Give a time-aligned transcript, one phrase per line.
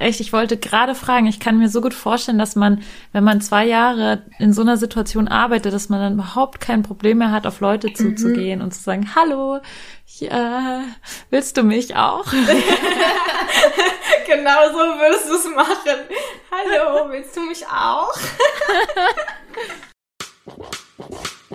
[0.00, 3.40] echt, ich wollte gerade fragen, ich kann mir so gut vorstellen, dass man, wenn man
[3.40, 7.46] zwei Jahre in so einer Situation arbeitet, dass man dann überhaupt kein Problem mehr hat,
[7.46, 8.64] auf Leute zuzugehen mhm.
[8.64, 9.60] und zu sagen, hallo,
[10.06, 10.80] ich, äh,
[11.30, 12.24] willst du mich auch?
[14.26, 16.00] genau so würdest du es machen.
[16.50, 18.14] Hallo, willst du mich auch?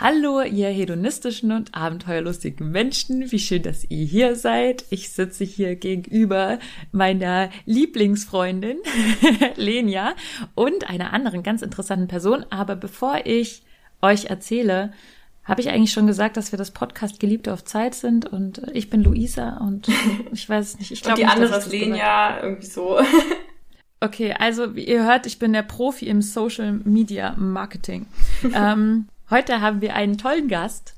[0.00, 3.30] Hallo, ihr hedonistischen und abenteuerlustigen Menschen.
[3.30, 4.86] Wie schön, dass ihr hier seid.
[4.88, 6.58] Ich sitze hier gegenüber
[6.92, 8.78] meiner Lieblingsfreundin
[9.56, 10.14] Lenia
[10.54, 12.46] und einer anderen ganz interessanten Person.
[12.48, 13.62] Aber bevor ich
[14.00, 14.92] euch erzähle,
[15.44, 18.88] habe ich eigentlich schon gesagt, dass wir das Podcast Geliebte auf Zeit sind und ich
[18.88, 19.88] bin Luisa und
[20.32, 20.90] ich weiß es nicht.
[20.90, 22.98] Ich glaube, die nicht, andere ist Lenia irgendwie so.
[24.04, 28.06] Okay, also wie ihr hört, ich bin der Profi im Social Media Marketing.
[28.52, 30.94] ähm, Heute haben wir einen tollen Gast.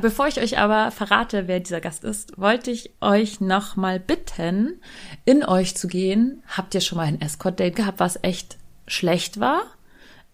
[0.00, 4.80] Bevor ich euch aber verrate, wer dieser Gast ist, wollte ich euch noch mal bitten,
[5.24, 6.40] in euch zu gehen.
[6.46, 9.62] Habt ihr schon mal ein Escort-Date gehabt, was echt schlecht war?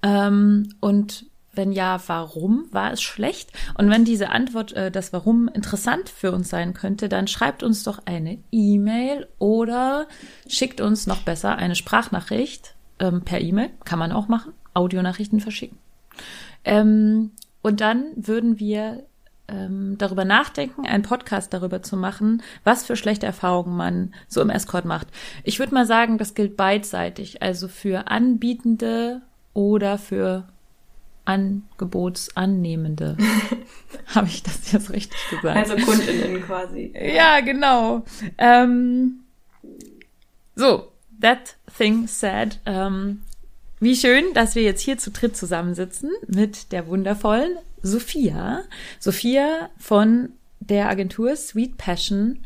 [0.03, 3.53] Ähm, und wenn ja, warum war es schlecht?
[3.79, 7.85] Und wenn diese Antwort, äh, das Warum interessant für uns sein könnte, dann schreibt uns
[7.85, 10.09] doch eine E-Mail oder
[10.47, 13.71] schickt uns noch besser eine Sprachnachricht ähm, per E-Mail.
[13.87, 14.53] Kann man auch machen.
[14.75, 15.79] Audionachrichten verschicken.
[16.65, 19.05] Ähm, und dann würden wir
[19.49, 24.51] ähm, darüber nachdenken, einen Podcast darüber zu machen, was für schlechte Erfahrungen man so im
[24.51, 25.09] Escort macht.
[25.43, 29.23] Ich würde mal sagen, das gilt beidseitig, also für Anbietende
[29.53, 30.45] oder für
[31.27, 33.17] Angebotsannehmende.
[34.15, 35.57] Habe ich das jetzt richtig gesagt?
[35.57, 36.93] Also Kundinnen quasi.
[36.95, 38.05] Ja, genau.
[38.39, 39.21] Ähm,
[40.55, 42.61] so, that thing said.
[42.67, 43.23] Ähm,
[43.85, 48.63] wie schön, dass wir jetzt hier zu dritt zusammensitzen mit der wundervollen Sophia.
[48.99, 50.31] Sophia von
[50.61, 52.39] der Agentur Sweet Passion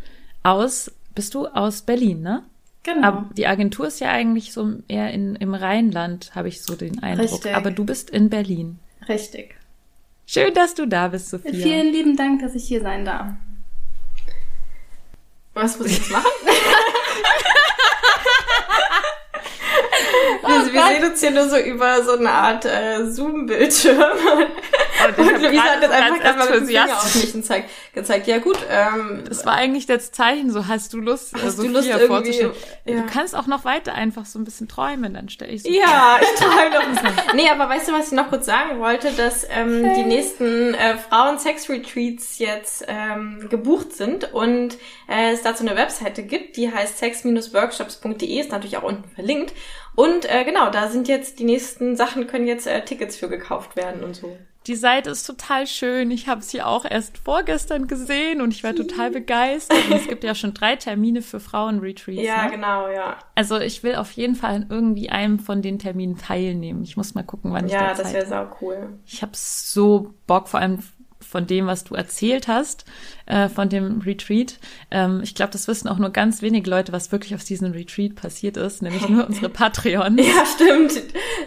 [0.43, 2.43] aus, bist du aus Berlin, ne?
[2.83, 3.07] Genau.
[3.07, 7.03] Aber die Agentur ist ja eigentlich so eher in, im Rheinland, habe ich so den
[7.03, 7.33] Eindruck.
[7.33, 7.55] Richtig.
[7.55, 8.79] Aber du bist in Berlin.
[9.09, 9.55] Richtig.
[10.27, 11.53] Schön, dass du da bist, Sophia.
[11.53, 13.33] Vielen lieben Dank, dass ich hier sein darf.
[15.55, 16.27] Was muss ich jetzt machen?
[21.09, 23.99] Uns hier nur so über so eine Art äh, Zoom-Bildschirm.
[25.07, 27.71] Und, und Luisa hat jetzt einfach gerade mal mit dem Finger auf mich gezeigt.
[27.95, 28.27] gezeigt.
[28.27, 28.59] Ja gut.
[28.69, 32.53] Ähm, das war eigentlich das Zeichen, so hast du Lust, hast Sophia du Lust vorzustellen.
[32.85, 32.97] Ja.
[32.97, 36.19] Du kannst auch noch weiter einfach so ein bisschen träumen, dann stelle ich so Ja,
[36.21, 37.37] ich träume noch ein bisschen.
[37.37, 40.03] nee, aber weißt du, was ich noch kurz sagen wollte, dass ähm, hey.
[40.03, 44.75] die nächsten äh, Frauen-Sex-Retreats jetzt ähm, gebucht sind und
[45.09, 49.55] äh, es dazu eine Webseite gibt, die heißt sex-workshops.de, ist natürlich auch unten verlinkt.
[49.99, 53.75] Und äh, genau, da sind jetzt die nächsten Sachen, können jetzt äh, Tickets für gekauft
[53.75, 54.39] werden und so.
[54.69, 56.13] Die Seite ist total schön.
[56.13, 59.77] Ich habe sie auch erst vorgestern gesehen und ich war total begeistert.
[59.91, 62.23] Und es gibt ja schon drei Termine für Frauenretreats.
[62.23, 62.53] Ja, ne?
[62.53, 63.17] genau, ja.
[63.35, 66.85] Also ich will auf jeden Fall irgendwie einem von den Terminen teilnehmen.
[66.85, 69.01] Ich muss mal gucken, wann ich ja, da Zeit Ja, das wäre sau cool.
[69.05, 70.79] Ich habe so Bock, vor allem
[71.21, 72.85] von dem, was du erzählt hast,
[73.27, 74.59] äh, von dem Retreat.
[74.91, 78.15] Ähm, ich glaube, das wissen auch nur ganz wenige Leute, was wirklich auf diesem Retreat
[78.15, 80.21] passiert ist, nämlich nur unsere Patreons.
[80.27, 81.03] Ja, stimmt.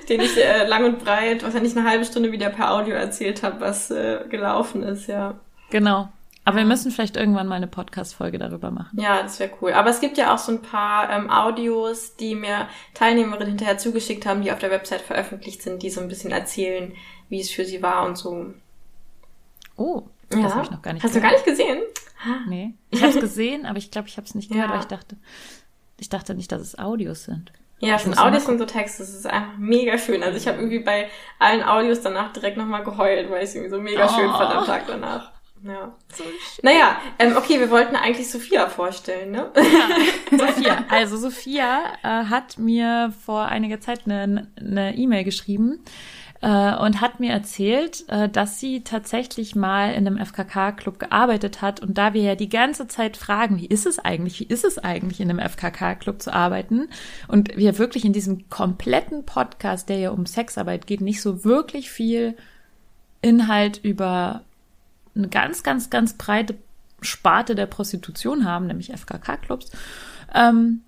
[0.10, 3.62] Den ich äh, lang und breit, wahrscheinlich eine halbe Stunde wieder per Audio erzählt habe,
[3.62, 5.40] was äh, gelaufen ist, ja.
[5.70, 6.10] Genau.
[6.44, 9.00] Aber wir müssen vielleicht irgendwann mal eine Podcast-Folge darüber machen.
[9.00, 9.74] Ja, das wäre cool.
[9.74, 14.26] Aber es gibt ja auch so ein paar ähm, Audios, die mir Teilnehmerinnen hinterher zugeschickt
[14.26, 16.94] haben, die auf der Website veröffentlicht sind, die so ein bisschen erzählen,
[17.30, 18.54] wie es für sie war und so.
[19.82, 20.50] Oh, das ja.
[20.54, 21.34] habe ich noch gar nicht Hast gehört.
[21.34, 21.82] du gar nicht gesehen?
[22.48, 22.74] Nee.
[22.90, 24.74] Ich habe es gesehen, aber ich glaube, ich habe es nicht gehört, ja.
[24.74, 25.18] weil ich dachte,
[26.00, 27.52] ich dachte nicht, dass es Audios sind.
[27.80, 29.00] Ja, sind Audios und so Texte.
[29.02, 30.22] Das ist einfach mega schön.
[30.22, 33.72] Also ich habe irgendwie bei allen Audios danach direkt nochmal geheult, weil ich es irgendwie
[33.72, 34.16] so mega oh.
[34.16, 35.32] schön fand am Tag danach.
[35.64, 35.96] Ja.
[36.14, 36.24] So
[36.62, 39.52] naja, ähm, okay, wir wollten eigentlich Sophia vorstellen, ne?
[39.56, 40.86] Ja, Sophia.
[40.90, 45.84] Also Sophia äh, hat mir vor einiger Zeit eine E-Mail e geschrieben
[46.42, 51.80] äh, und hat mir erzählt, äh, dass sie tatsächlich mal in einem FKK-Club gearbeitet hat.
[51.80, 54.80] Und da wir ja die ganze Zeit fragen, wie ist es eigentlich, wie ist es
[54.80, 56.90] eigentlich in einem FKK-Club zu arbeiten?
[57.28, 61.92] Und wir wirklich in diesem kompletten Podcast, der ja um Sexarbeit geht, nicht so wirklich
[61.92, 62.36] viel
[63.22, 64.42] Inhalt über
[65.16, 66.56] eine ganz, ganz, ganz breite
[67.02, 69.72] Sparte der Prostitution haben, nämlich FKK-Clubs,
[70.34, 70.82] ähm,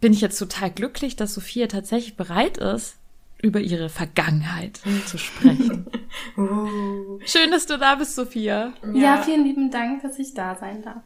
[0.00, 2.96] bin ich jetzt total glücklich, dass Sophia tatsächlich bereit ist,
[3.42, 5.86] über ihre Vergangenheit zu sprechen.
[6.36, 7.18] uh.
[7.24, 8.72] Schön, dass du da bist, Sophia.
[8.92, 9.16] Ja.
[9.16, 11.02] Ja, vielen lieben Dank, dass ich da sein darf.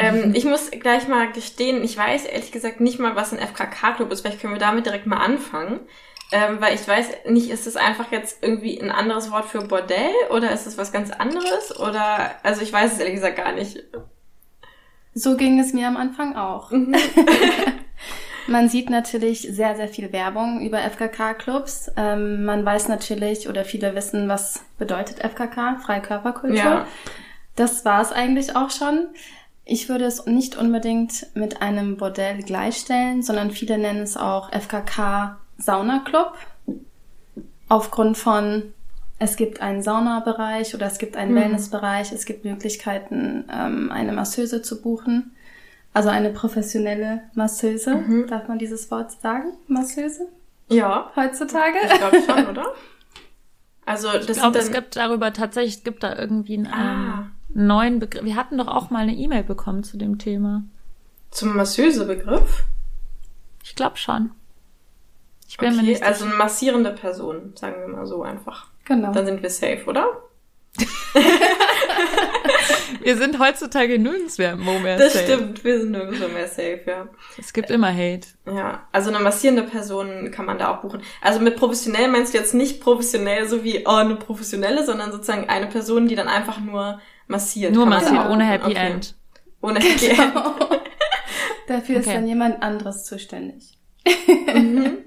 [0.00, 4.12] Ähm, ich muss gleich mal gestehen, ich weiß ehrlich gesagt nicht mal, was ein FKK-Club
[4.12, 4.20] ist.
[4.20, 5.80] Vielleicht können wir damit direkt mal anfangen.
[6.30, 10.12] Ähm, weil ich weiß nicht, ist es einfach jetzt irgendwie ein anderes Wort für Bordell
[10.30, 11.78] oder ist es was ganz anderes?
[11.80, 13.82] Oder, also ich weiß es ehrlich gesagt gar nicht.
[15.14, 16.70] So ging es mir am Anfang auch.
[16.70, 16.94] Mhm.
[18.48, 21.92] Man sieht natürlich sehr, sehr viel Werbung über FKK-Clubs.
[21.96, 26.56] Ähm, man weiß natürlich oder viele wissen, was bedeutet FKK, Freikörperkultur.
[26.56, 26.86] Ja.
[27.56, 29.08] Das war es eigentlich auch schon.
[29.66, 35.38] Ich würde es nicht unbedingt mit einem Bordell gleichstellen, sondern viele nennen es auch FKK
[35.58, 36.32] Saunaclub.
[37.68, 38.72] Aufgrund von,
[39.18, 41.36] es gibt einen Saunabereich oder es gibt einen Mhm.
[41.36, 45.32] Wellnessbereich, es gibt Möglichkeiten, ähm, eine Masseuse zu buchen.
[45.94, 47.94] Also eine professionelle Masseuse.
[47.96, 48.26] Mhm.
[48.28, 49.52] Darf man dieses Wort sagen?
[49.66, 50.28] Masseuse?
[50.68, 51.76] Ja, Heutzutage?
[51.84, 52.74] ich glaube schon, oder?
[53.86, 57.30] Also das Ich glaube, es gibt darüber tatsächlich, es gibt da irgendwie einen Ah.
[57.54, 58.22] ähm, neuen Begriff.
[58.24, 60.62] Wir hatten doch auch mal eine E-Mail bekommen zu dem Thema.
[61.30, 62.64] zum Masseuse-Begriff.
[63.64, 64.30] Ich glaube schon.
[65.48, 68.66] Ich bin mir Okay, nicht also eine massierende Person, sagen wir mal so einfach.
[68.84, 69.12] Genau.
[69.12, 70.06] Dann sind wir safe, oder?
[73.02, 75.00] Wir sind heutzutage nirgends mehr im Moment.
[75.00, 77.08] Das stimmt, wir sind nirgendwo mehr safe, ja.
[77.38, 78.26] Es gibt immer Hate.
[78.46, 81.02] Ja, also eine massierende Person kann man da auch buchen.
[81.22, 85.48] Also mit professionell meinst du jetzt nicht professionell so wie oh, eine professionelle, sondern sozusagen
[85.48, 87.72] eine Person, die dann einfach nur massiert.
[87.72, 88.90] Nur massiert, ohne Happy Okay.
[88.92, 89.14] End.
[89.62, 90.32] Ohne Happy End.
[91.66, 92.16] Dafür ist Okay.
[92.16, 93.78] dann jemand anderes zuständig.
[94.54, 94.98] Mhm.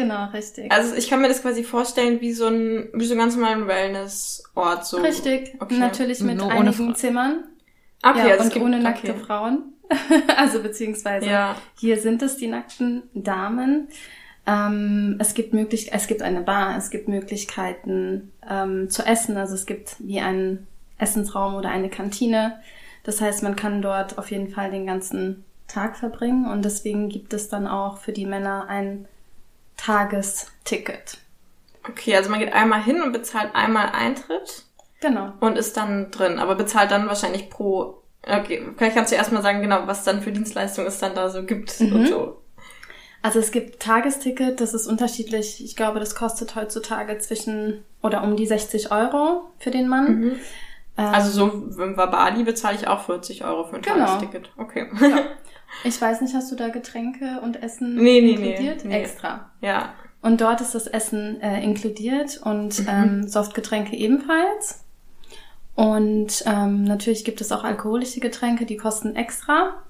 [0.00, 0.72] Genau, richtig.
[0.72, 3.66] Also ich kann mir das quasi vorstellen wie so ein, wie so einen ganz normalen
[3.66, 4.86] Wellnessort.
[4.86, 4.96] So.
[4.96, 5.54] richtig.
[5.60, 5.76] Okay.
[5.78, 7.44] Natürlich mit Nur ohne einigen Zimmern.
[8.02, 9.20] Okay, ja, also und gibt, ohne nackte okay.
[9.20, 9.74] Frauen.
[10.36, 11.56] also beziehungsweise Ja.
[11.78, 13.88] hier sind es die nackten Damen.
[14.46, 19.36] Ähm, es gibt möglich es gibt eine Bar, es gibt Möglichkeiten ähm, zu essen.
[19.36, 22.58] Also es gibt wie einen Essensraum oder eine Kantine.
[23.02, 27.34] Das heißt, man kann dort auf jeden Fall den ganzen Tag verbringen und deswegen gibt
[27.34, 29.06] es dann auch für die Männer ein
[29.80, 31.18] Tagesticket.
[31.88, 34.64] Okay, also man geht einmal hin und bezahlt einmal Eintritt
[35.00, 35.32] Genau.
[35.40, 38.02] und ist dann drin, aber bezahlt dann wahrscheinlich pro.
[38.26, 41.42] Okay, vielleicht kannst du erstmal sagen, genau, was dann für Dienstleistungen es dann da so
[41.44, 41.92] gibt Mhm.
[41.94, 42.36] und so.
[43.22, 45.62] Also es gibt Tagesticket, das ist unterschiedlich.
[45.64, 50.20] Ich glaube, das kostet heutzutage zwischen oder um die 60 Euro für den Mann.
[50.20, 50.30] Mhm.
[50.98, 54.04] Ähm, Also so im Wabali bezahle ich auch 40 Euro für ein Genau.
[54.06, 54.50] Tagesticket.
[54.58, 54.86] Okay.
[55.00, 55.18] ja.
[55.84, 58.84] Ich weiß nicht, hast du da Getränke und Essen Nee, nee, nee, inkludiert?
[58.84, 58.94] nee.
[59.00, 59.50] Extra.
[59.60, 59.94] ja.
[60.22, 62.86] Und dort ist das Essen äh, inkludiert und Mhm.
[62.88, 64.84] ähm, Softgetränke ebenfalls.
[65.74, 69.82] Und ähm, natürlich gibt es auch alkoholische Getränke, die kosten extra.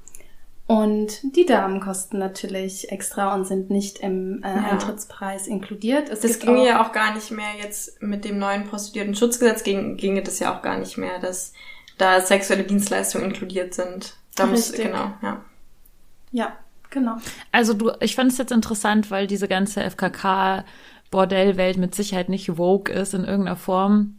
[0.68, 4.70] Und die Damen kosten natürlich extra und sind nicht im äh, Ja.
[4.70, 6.08] Eintrittspreis inkludiert.
[6.08, 9.64] Es Das gibt ging auch, ja auch gar nicht mehr jetzt mit dem neuen Prostituierten-Schutzgesetz
[9.64, 11.52] ging, ginge das ja auch gar nicht mehr, dass
[11.98, 14.14] da sexuelle Dienstleistungen inkludiert sind.
[14.36, 15.44] Da muss, genau, ja.
[16.32, 16.52] Ja,
[16.90, 17.16] genau.
[17.52, 22.92] Also du, ich fand es jetzt interessant, weil diese ganze FKK-Bordellwelt mit Sicherheit nicht vogue
[22.92, 24.16] ist in irgendeiner Form,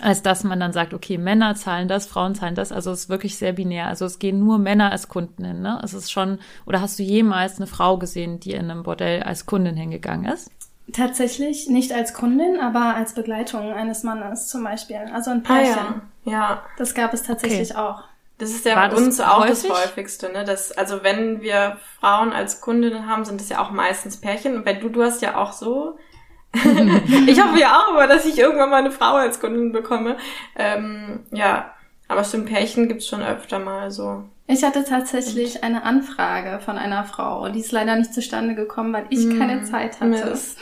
[0.00, 2.72] als dass man dann sagt, okay, Männer zahlen das, Frauen zahlen das.
[2.72, 3.86] Also es ist wirklich sehr binär.
[3.86, 5.62] Also es gehen nur Männer als Kunden hin.
[5.62, 5.80] Ne?
[5.84, 6.38] Es ist schon.
[6.66, 10.50] Oder hast du jemals eine Frau gesehen, die in einem Bordell als Kundin hingegangen ist?
[10.92, 14.98] Tatsächlich nicht als Kundin, aber als Begleitung eines Mannes zum Beispiel.
[15.14, 16.02] Also ein Ah Pärchen.
[16.24, 16.62] ja, ja.
[16.76, 18.02] Das gab es tatsächlich auch.
[18.44, 19.70] Das ist ja War bei das uns auch das häufig?
[19.70, 20.44] häufigste, ne?
[20.44, 24.54] Das, also wenn wir Frauen als Kundinnen haben, sind das ja auch meistens Pärchen.
[24.56, 25.98] Und bei du, du hast ja auch so.
[26.54, 30.16] ich hoffe ja auch immer, dass ich irgendwann mal eine Frau als Kundin bekomme.
[30.56, 31.72] Ähm, ja,
[32.06, 34.24] aber stimmt, Pärchen gibt's schon öfter mal so.
[34.46, 37.48] Ich hatte tatsächlich eine Anfrage von einer Frau.
[37.48, 40.06] Die ist leider nicht zustande gekommen, weil ich keine Zeit hatte.
[40.30, 40.58] Mist.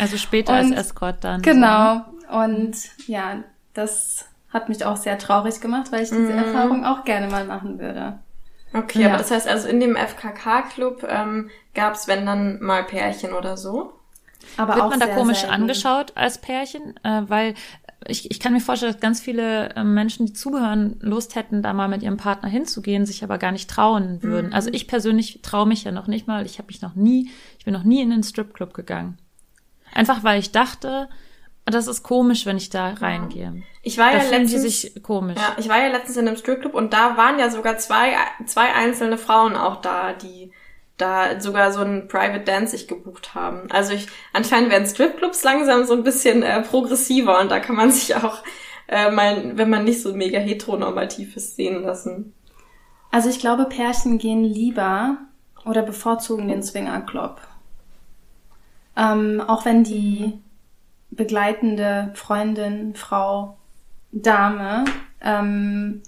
[0.00, 1.42] Also später Und- als Escort dann.
[1.42, 2.02] Genau.
[2.32, 2.74] Und
[3.06, 3.44] ja,
[3.74, 6.38] das hat mich auch sehr traurig gemacht, weil ich diese Mhm.
[6.38, 8.18] Erfahrung auch gerne mal machen würde.
[8.72, 9.08] Okay, Ja.
[9.10, 13.92] aber das heißt also in dem FKK-Club ähm, gab's wenn dann mal Pärchen oder so.
[14.56, 15.54] Aber Wird auch man da sehr komisch selten.
[15.54, 16.94] angeschaut als Pärchen?
[17.02, 17.54] Äh, weil
[18.06, 21.72] ich, ich kann mir vorstellen, dass ganz viele äh, Menschen, die zuhören, Lust hätten, da
[21.72, 24.52] mal mit ihrem Partner hinzugehen, sich aber gar nicht trauen würden.
[24.52, 26.44] Also ich persönlich traue mich ja noch nicht mal.
[26.44, 29.16] Ich habe mich noch nie, ich bin noch nie in einen Stripclub gegangen.
[29.94, 31.08] Einfach weil ich dachte,
[31.66, 33.62] das ist komisch, wenn ich da reingehe.
[33.82, 35.38] Ich war Da ja fühlen die letztens, sich komisch.
[35.38, 38.14] ja, ich war ja letztens in einem Stripclub und da waren ja sogar zwei,
[38.46, 40.52] zwei einzelne Frauen auch da, die
[40.96, 43.70] da sogar so ein Private Dance sich gebucht haben.
[43.70, 47.90] Also ich, anscheinend werden Stripclubs langsam so ein bisschen äh, progressiver und da kann man
[47.92, 48.42] sich auch
[48.88, 52.32] äh, mal, wenn man nicht so mega heteronormativ ist, sehen lassen.
[53.10, 55.18] Also ich glaube, Pärchen gehen lieber
[55.64, 57.40] oder bevorzugen den Swingerclub.
[58.96, 60.38] Ähm, auch wenn die
[61.16, 63.56] begleitende Freundin, Frau,
[64.12, 64.84] Dame
[65.20, 66.02] ähm,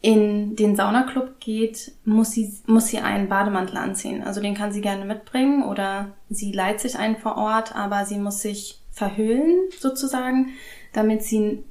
[0.00, 4.22] in den Saunaclub geht, muss sie, muss sie einen Bademantel anziehen.
[4.22, 8.18] Also den kann sie gerne mitbringen oder sie leiht sich einen vor Ort, aber sie
[8.18, 10.50] muss sich verhüllen sozusagen,
[10.92, 11.64] damit sie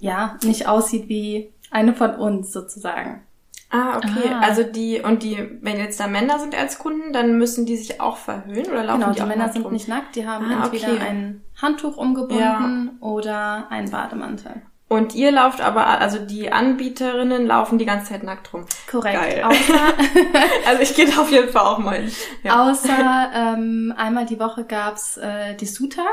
[0.00, 3.22] ja nicht aussieht wie eine von uns sozusagen.
[3.70, 4.30] Ah, okay.
[4.32, 4.40] Ah.
[4.40, 8.00] Also die, und die, wenn jetzt da Männer sind als Kunden, dann müssen die sich
[8.00, 9.72] auch verhüllen oder laufen Genau, die, die auch Männer sind rum?
[9.72, 11.00] nicht nackt, die haben Ah, entweder okay.
[11.00, 14.62] ein Handtuch umgebunden oder einen Bademantel.
[14.88, 18.66] Und ihr lauft aber, also die Anbieterinnen laufen die ganze Zeit nackt rum.
[18.88, 19.18] Korrekt.
[19.20, 19.42] Geil.
[19.42, 19.74] Außer,
[20.68, 22.12] Also ich gehe da auf jeden Fall auch mal hin.
[22.44, 22.70] Ja.
[22.70, 26.04] außer ähm, einmal die Woche gab's äh, Dessous-Tag.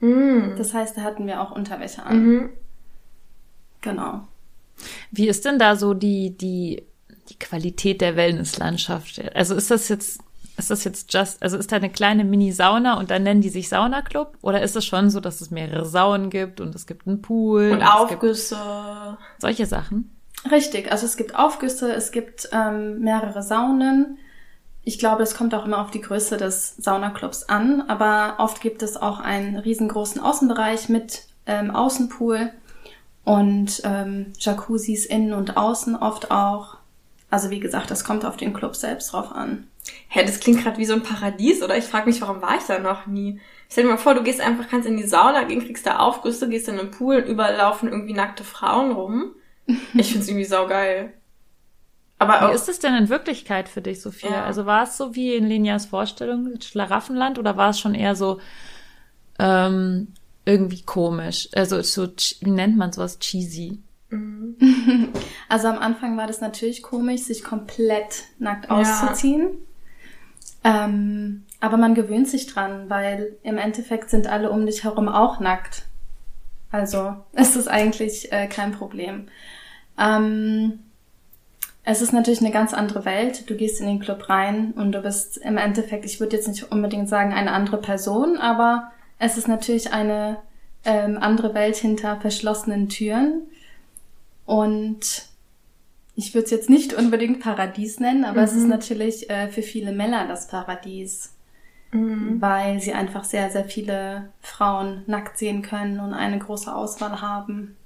[0.00, 0.56] Mm.
[0.58, 2.22] Das heißt, da hatten wir auch Unterwäsche an.
[2.22, 2.50] Mhm.
[3.80, 4.28] Genau.
[5.10, 6.82] Wie ist denn da so die, die,
[7.28, 9.20] die Qualität der Wellnesslandschaft?
[9.34, 10.20] Also ist das jetzt,
[10.56, 13.68] ist das jetzt just, also ist da eine kleine Mini-Sauna und dann nennen die sich
[13.68, 14.36] Saunaclub?
[14.42, 17.72] Oder ist es schon so, dass es mehrere Saunen gibt und es gibt einen Pool?
[17.72, 18.56] Und es Aufgüsse.
[19.38, 20.14] solche Sachen?
[20.50, 24.18] Richtig, also es gibt Aufgüsse, es gibt ähm, mehrere Saunen.
[24.84, 28.82] Ich glaube, es kommt auch immer auf die Größe des Saunaclubs an, aber oft gibt
[28.82, 32.52] es auch einen riesengroßen Außenbereich mit ähm, Außenpool
[33.24, 36.77] und ähm, Jacuzzis innen und außen oft auch.
[37.30, 39.66] Also wie gesagt, das kommt auf den Club selbst drauf an.
[40.08, 41.76] Hä, das klingt gerade wie so ein Paradies, oder?
[41.76, 43.40] Ich frage mich, warum war ich da noch nie?
[43.70, 46.48] Stell dir mal vor, du gehst einfach, kannst in die Sauna gehen, kriegst da Aufgüsse,
[46.48, 49.32] gehst in den Pool und überall laufen irgendwie nackte Frauen rum.
[49.92, 51.12] Ich find's irgendwie saugeil.
[52.18, 54.30] Aber Wie auch, ist es denn in Wirklichkeit für dich, Sophia?
[54.30, 54.44] Ja.
[54.44, 58.40] Also war es so wie in Linias Vorstellung, Schlaraffenland, oder war es schon eher so
[59.38, 60.08] ähm,
[60.44, 61.48] irgendwie komisch?
[61.54, 62.08] Also so,
[62.40, 63.18] wie nennt man sowas?
[63.18, 63.78] Cheesy.
[65.48, 68.76] Also am Anfang war das natürlich komisch, sich komplett nackt Ja.
[68.76, 69.48] auszuziehen.
[70.64, 75.40] Ähm, aber man gewöhnt sich dran, weil im Endeffekt sind alle um dich herum auch
[75.40, 75.84] nackt.
[76.70, 79.28] Also es ist eigentlich äh, kein Problem.
[79.98, 80.80] Ähm,
[81.84, 83.48] es ist natürlich eine ganz andere Welt.
[83.48, 86.70] Du gehst in den Club rein und du bist im Endeffekt, ich würde jetzt nicht
[86.70, 90.38] unbedingt sagen eine andere Person, aber es ist natürlich eine
[90.84, 93.48] ähm, andere Welt hinter verschlossenen Türen.
[94.48, 95.26] Und
[96.14, 99.92] ich würde es jetzt nicht unbedingt Paradies nennen, aber es ist natürlich äh, für viele
[99.92, 101.34] Männer das Paradies,
[102.40, 107.76] weil sie einfach sehr, sehr viele Frauen nackt sehen können und eine große Auswahl haben.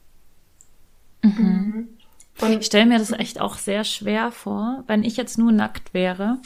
[2.49, 6.39] Ich stelle mir das echt auch sehr schwer vor, wenn ich jetzt nur nackt wäre,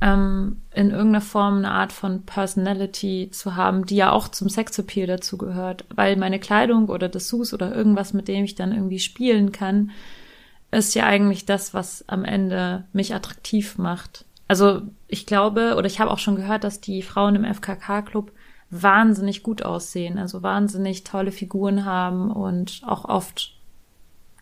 [0.00, 5.06] ähm, in irgendeiner Form eine Art von Personality zu haben, die ja auch zum Sexappeal
[5.06, 9.52] dazu gehört, weil meine Kleidung oder Dessous oder irgendwas, mit dem ich dann irgendwie spielen
[9.52, 9.90] kann,
[10.70, 14.24] ist ja eigentlich das, was am Ende mich attraktiv macht.
[14.48, 18.32] Also ich glaube, oder ich habe auch schon gehört, dass die Frauen im FKK-Club
[18.70, 23.54] wahnsinnig gut aussehen, also wahnsinnig tolle Figuren haben und auch oft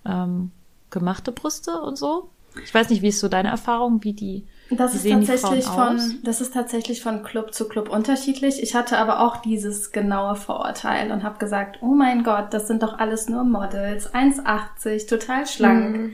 [0.05, 0.50] ähm,
[0.91, 2.31] gemachte Brüste und so.
[2.62, 6.18] Ich weiß nicht, wie ist so deine Erfahrung, wie die Das wie ist tatsächlich von,
[6.25, 8.62] das ist tatsächlich von Club zu Club unterschiedlich.
[8.62, 12.82] Ich hatte aber auch dieses genaue Vorurteil und habe gesagt, oh mein Gott, das sind
[12.82, 16.12] doch alles nur Models, 1,80, total schlank.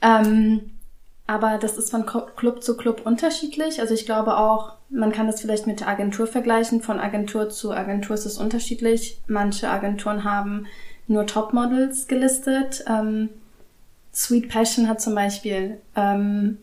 [0.00, 0.70] Ähm,
[1.26, 3.80] aber das ist von Club zu Club unterschiedlich.
[3.80, 6.82] Also ich glaube auch, man kann das vielleicht mit der Agentur vergleichen.
[6.82, 9.20] Von Agentur zu Agentur ist es unterschiedlich.
[9.26, 10.66] Manche Agenturen haben
[11.08, 12.84] nur Topmodels gelistet.
[12.88, 13.30] Ähm,
[14.14, 16.58] Sweet Passion hat zum Beispiel ähm,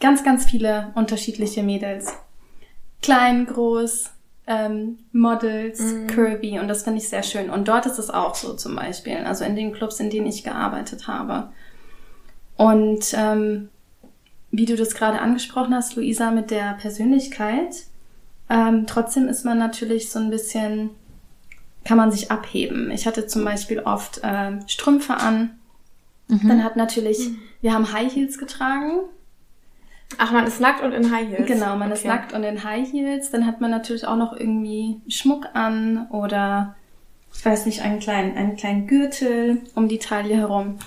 [0.00, 2.14] ganz, ganz viele unterschiedliche Mädels.
[3.02, 4.10] Klein, groß,
[4.46, 7.50] ähm, Models, curvy und das finde ich sehr schön.
[7.50, 10.42] Und dort ist es auch so zum Beispiel, also in den Clubs, in denen ich
[10.42, 11.50] gearbeitet habe.
[12.56, 13.68] Und ähm,
[14.50, 17.84] wie du das gerade angesprochen hast, Luisa, mit der Persönlichkeit,
[18.48, 20.90] ähm, trotzdem ist man natürlich so ein bisschen,
[21.84, 22.90] kann man sich abheben.
[22.90, 25.50] Ich hatte zum Beispiel oft ähm, Strümpfe an.
[26.28, 27.30] Dann hat natürlich,
[27.62, 29.00] wir haben High Heels getragen.
[30.16, 31.46] Ach, man ist nackt und in High Heels.
[31.46, 32.08] Genau, man ist Okay.
[32.08, 33.30] nackt und in High Heels.
[33.30, 36.74] Dann hat man natürlich auch noch irgendwie Schmuck an oder
[37.34, 40.78] ich weiß nicht, einen kleinen, einen kleinen Gürtel um die Taille herum.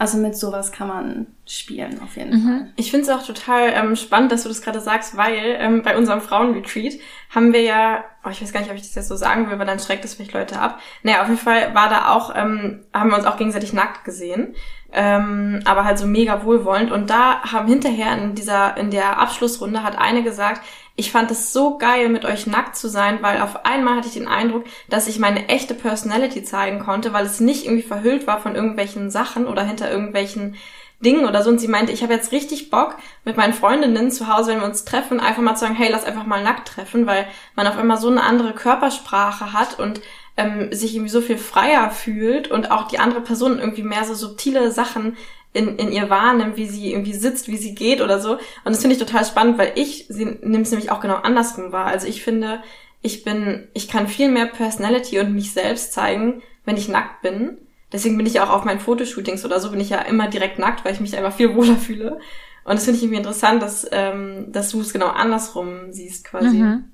[0.00, 2.72] Also mit sowas kann man spielen, auf jeden Fall.
[2.76, 5.94] Ich finde es auch total ähm, spannend, dass du das gerade sagst, weil ähm, bei
[5.94, 6.94] unserem Frauenretreat
[7.28, 9.58] haben wir ja, oh, ich weiß gar nicht, ob ich das jetzt so sagen will,
[9.58, 10.80] weil dann schreckt das vielleicht Leute ab.
[11.02, 14.54] Naja, auf jeden Fall war da auch, ähm, haben wir uns auch gegenseitig nackt gesehen,
[14.90, 16.92] ähm, aber halt so mega wohlwollend.
[16.92, 20.62] Und da haben hinterher in dieser, in der Abschlussrunde hat eine gesagt,
[20.96, 24.14] ich fand es so geil, mit euch nackt zu sein, weil auf einmal hatte ich
[24.14, 28.40] den Eindruck, dass ich meine echte Personality zeigen konnte, weil es nicht irgendwie verhüllt war
[28.40, 30.56] von irgendwelchen Sachen oder hinter irgendwelchen
[31.00, 31.50] Dingen oder so.
[31.50, 34.66] Und sie meinte, ich habe jetzt richtig Bock, mit meinen Freundinnen zu Hause, wenn wir
[34.66, 37.78] uns treffen, einfach mal zu sagen, hey, lass einfach mal nackt treffen, weil man auf
[37.78, 40.00] einmal so eine andere Körpersprache hat und
[40.36, 44.14] ähm, sich irgendwie so viel freier fühlt und auch die andere Person irgendwie mehr so
[44.14, 45.16] subtile Sachen
[45.52, 48.34] in, in ihr wahrnimmt, wie sie irgendwie sitzt, wie sie geht oder so.
[48.34, 51.72] Und das finde ich total spannend, weil ich sie nimmt es nämlich auch genau andersrum
[51.72, 51.86] wahr.
[51.86, 52.62] Also ich finde,
[53.02, 57.58] ich bin, ich kann viel mehr Personality und mich selbst zeigen, wenn ich nackt bin.
[57.92, 60.58] Deswegen bin ich ja auch auf meinen Fotoshootings oder so bin ich ja immer direkt
[60.60, 62.20] nackt, weil ich mich einfach viel wohler fühle.
[62.64, 66.58] Und das finde ich irgendwie interessant, dass, ähm, dass du es genau andersrum siehst quasi.
[66.58, 66.84] Mhm.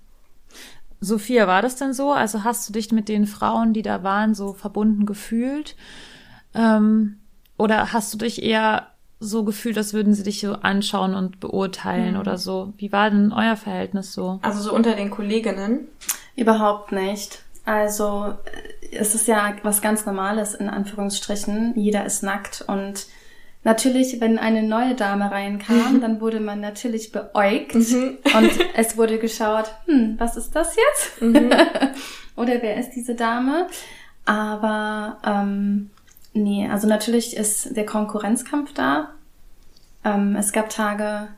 [1.01, 2.13] Sophia, war das denn so?
[2.13, 5.77] Also hast du dich mit den Frauen, die da waren, so verbunden gefühlt?
[6.55, 7.19] Ähm,
[7.59, 8.87] oder hast du dich eher
[9.19, 12.21] so gefühlt, als würden sie dich so anschauen und beurteilen Mhm.
[12.21, 12.75] oder so?
[12.77, 14.39] Wie war denn euer Verhältnis so?
[14.43, 15.89] Also so unter den Kolleginnen.
[16.37, 17.43] Überhaupt nicht.
[17.65, 18.35] Also
[18.93, 21.73] äh, es ist ja was ganz Normales in Anführungsstrichen.
[21.77, 23.07] Jeder ist nackt und
[23.65, 28.19] natürlich, wenn eine neue Dame reinkam, dann wurde man natürlich beäugt Mhm.
[28.37, 31.23] und es wurde geschaut, hm, was ist das jetzt?
[31.23, 31.51] Mhm.
[32.37, 33.67] Oder wer ist diese Dame?
[34.27, 35.91] Aber ähm,
[36.37, 39.11] nee, also natürlich ist der Konkurrenzkampf da.
[40.05, 41.29] Ähm, es gab Tage,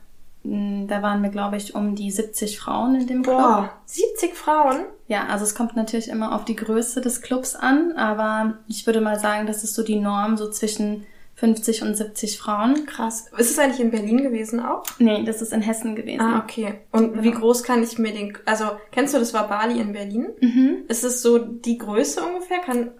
[0.43, 3.37] mh, da waren wir, glaube ich, um die 70 Frauen in dem Club.
[3.37, 4.85] Boah, 70 Frauen?
[5.07, 9.01] Ja, also es kommt natürlich immer auf die Größe des Clubs an, aber ich würde
[9.01, 11.05] mal sagen, das ist so die Norm, so zwischen
[11.39, 12.85] 50 und 70 Frauen.
[12.85, 13.27] Krass.
[13.37, 14.83] Ist es eigentlich in Berlin gewesen auch?
[14.99, 16.21] Nee, das ist in Hessen gewesen.
[16.21, 16.81] Ah, okay.
[16.91, 20.27] Und wie groß kann ich mir den, also kennst du das war Bali in Berlin?
[20.41, 20.83] Mhm.
[20.89, 22.59] Ist es so die Größe ungefähr?
[22.59, 22.91] Kann,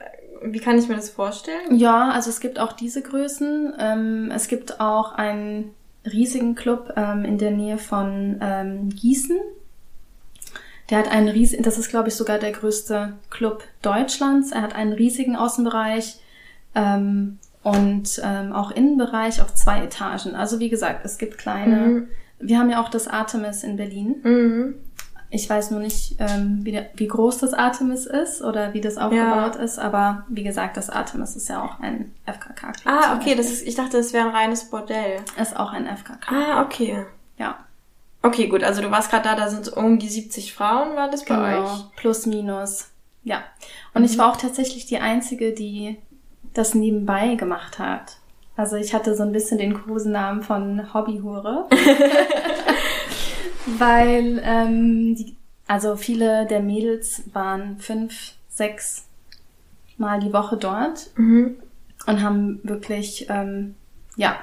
[0.44, 1.76] wie kann ich mir das vorstellen?
[1.76, 3.74] Ja, also es gibt auch diese Größen.
[3.80, 5.72] Ähm, es gibt auch einen
[6.06, 9.38] riesigen Club ähm, in der Nähe von ähm, Gießen.
[10.90, 14.52] Der hat einen riesigen, das ist glaube ich sogar der größte Club Deutschlands.
[14.52, 16.20] Er hat einen riesigen Außenbereich
[16.74, 20.36] ähm, und ähm, auch Innenbereich auf zwei Etagen.
[20.36, 21.76] Also wie gesagt, es gibt kleine.
[21.76, 22.08] Mhm.
[22.40, 24.16] Wir haben ja auch das Artemis in Berlin.
[24.24, 24.76] Mhm.
[25.32, 29.56] Ich weiß nur nicht, ähm, wie, wie groß das Artemis ist oder wie das aufgebaut
[29.58, 32.86] ist, aber wie gesagt, das Artemis ist ja auch ein FKK-Club.
[32.86, 35.22] Ah, okay, das ist, ich dachte, das wäre ein reines Bordell.
[35.40, 36.34] ist auch ein FKK.
[36.34, 37.06] Ah, okay.
[37.38, 37.58] Ja,
[38.22, 41.10] Okay, gut, also du warst gerade da, da sind so um die 70 Frauen, war
[41.10, 41.64] das bei genau.
[41.64, 41.96] euch?
[41.96, 42.90] Plus, minus.
[43.24, 43.44] Ja.
[43.94, 45.98] Und ich war auch tatsächlich die Einzige, die
[46.54, 48.18] das nebenbei gemacht hat.
[48.58, 51.70] Also ich hatte so ein bisschen den Kosenamen von Hobbyhure.
[53.78, 55.36] Weil, ähm, die,
[55.68, 59.06] also viele der Mädels waren fünf, sechs
[59.98, 61.58] Mal die Woche dort Mhm.
[62.08, 63.76] und haben wirklich, ähm,
[64.16, 64.38] ja,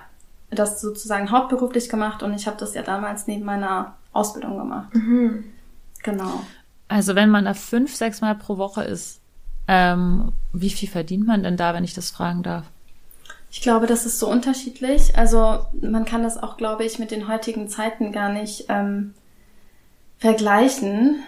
[0.50, 4.94] das sozusagen hauptberuflich gemacht und ich habe das ja damals neben meiner Ausbildung gemacht.
[4.94, 5.44] Mhm.
[6.02, 6.42] Genau.
[6.88, 9.20] Also wenn man da fünf, sechs Mal pro Woche ist,
[9.66, 12.66] ähm, wie viel verdient man denn da, wenn ich das fragen darf?
[13.56, 15.16] Ich glaube, das ist so unterschiedlich.
[15.16, 19.14] Also man kann das auch, glaube ich, mit den heutigen Zeiten gar nicht ähm,
[20.18, 21.22] vergleichen.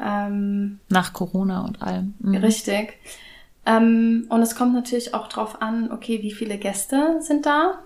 [0.00, 2.14] Ähm, Nach Corona und allem.
[2.18, 2.34] Mhm.
[2.38, 2.94] Richtig.
[3.64, 7.78] Ähm, und es kommt natürlich auch drauf an, okay, wie viele Gäste sind da?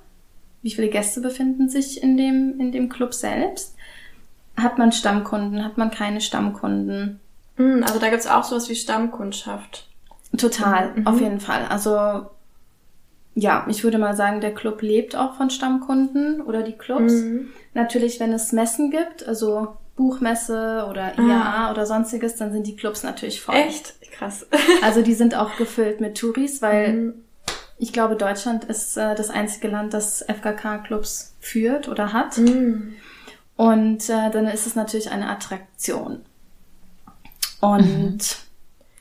[0.63, 3.77] Wie viele Gäste befinden sich in dem, in dem Club selbst?
[4.57, 5.63] Hat man Stammkunden?
[5.63, 7.21] Hat man keine Stammkunden?
[7.59, 9.87] Mhm, Also da gibt's auch sowas wie Stammkundschaft.
[10.39, 11.07] Total, Mhm.
[11.07, 11.67] auf jeden Fall.
[11.67, 12.27] Also
[13.35, 17.13] ja, ich würde mal sagen, der Club lebt auch von Stammkunden oder die Clubs.
[17.13, 17.49] Mhm.
[17.75, 23.03] Natürlich, wenn es Messen gibt, also Buchmesse oder IAA oder sonstiges, dann sind die Clubs
[23.03, 23.55] natürlich voll.
[23.55, 23.67] Ah.
[23.67, 23.95] Echt?
[24.13, 24.47] Krass.
[24.83, 27.15] Also die sind auch gefüllt mit Touris, weil Mhm.
[27.79, 32.37] ich glaube, Deutschland ist äh, das einzige Land, das FKK-Clubs führt oder hat.
[32.39, 32.95] Mhm.
[33.57, 36.21] Und äh, dann ist es natürlich eine Attraktion.
[37.61, 38.19] Und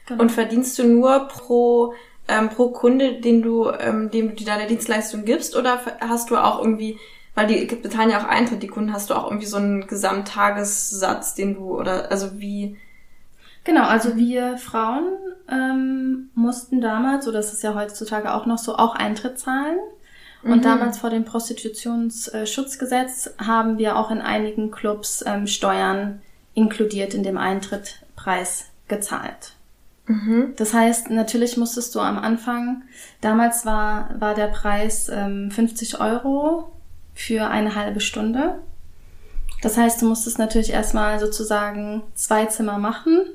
[0.06, 0.22] genau.
[0.22, 1.94] Und verdienst du nur pro,
[2.28, 6.60] ähm, pro Kunde, den du, ähm, dem du deine Dienstleistung gibst, oder hast du auch
[6.60, 6.98] irgendwie,
[7.36, 11.36] weil die bezahlen ja auch Eintritt, die Kunden, hast du auch irgendwie so einen Gesamttagessatz,
[11.36, 12.78] den du, oder, also wie,
[13.64, 15.04] Genau, also wir Frauen
[15.48, 19.78] ähm, mussten damals, oder das ist ja heutzutage auch noch so, auch Eintritt zahlen.
[20.44, 20.62] Und Mhm.
[20.64, 26.24] damals vor dem Prostitutionsschutzgesetz haben wir auch in einigen Clubs ähm, Steuern
[26.56, 29.54] inkludiert in dem Eintrittpreis gezahlt.
[30.58, 32.84] Das heißt, natürlich musstest du am Anfang,
[33.22, 36.72] damals war, war der Preis ähm, 50 Euro
[37.14, 38.60] für eine halbe Stunde.
[39.62, 43.26] Das heißt, du musstest natürlich erstmal sozusagen zwei Zimmer machen,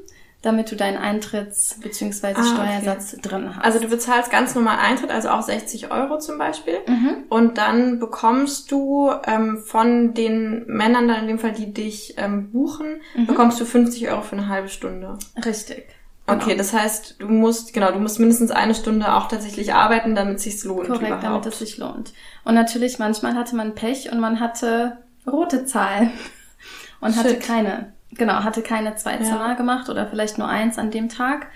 [0.42, 2.34] damit du deinen Eintritts- bzw.
[2.34, 2.44] Ah, okay.
[2.82, 3.64] Steuersatz drin hast.
[3.64, 6.74] Also du bezahlst ganz normal Eintritt, also auch 60 Euro zum Beispiel.
[6.86, 7.24] Mhm.
[7.28, 12.50] Und dann bekommst du ähm, von den Männern dann in dem Fall, die dich ähm,
[12.52, 13.26] buchen, Mhm.
[13.26, 15.18] bekommst du 50 Euro für eine halbe Stunde.
[15.44, 15.86] Richtig.
[16.28, 16.56] Okay, Genau.
[16.58, 20.42] das heißt, du musst, genau, du musst mindestens eine Stunde auch tatsächlich arbeiten, damit es
[20.44, 21.24] sich lohnt Korrekt, überhaupt.
[21.24, 22.12] damit es sich lohnt.
[22.44, 26.10] Und natürlich, manchmal hatte man Pech und man hatte rote Zahlen
[27.00, 27.40] und hatte Shit.
[27.42, 29.22] keine, genau, hatte keine zwei Ja.
[29.22, 31.46] Zimmer gemacht oder vielleicht nur eins an dem Tag.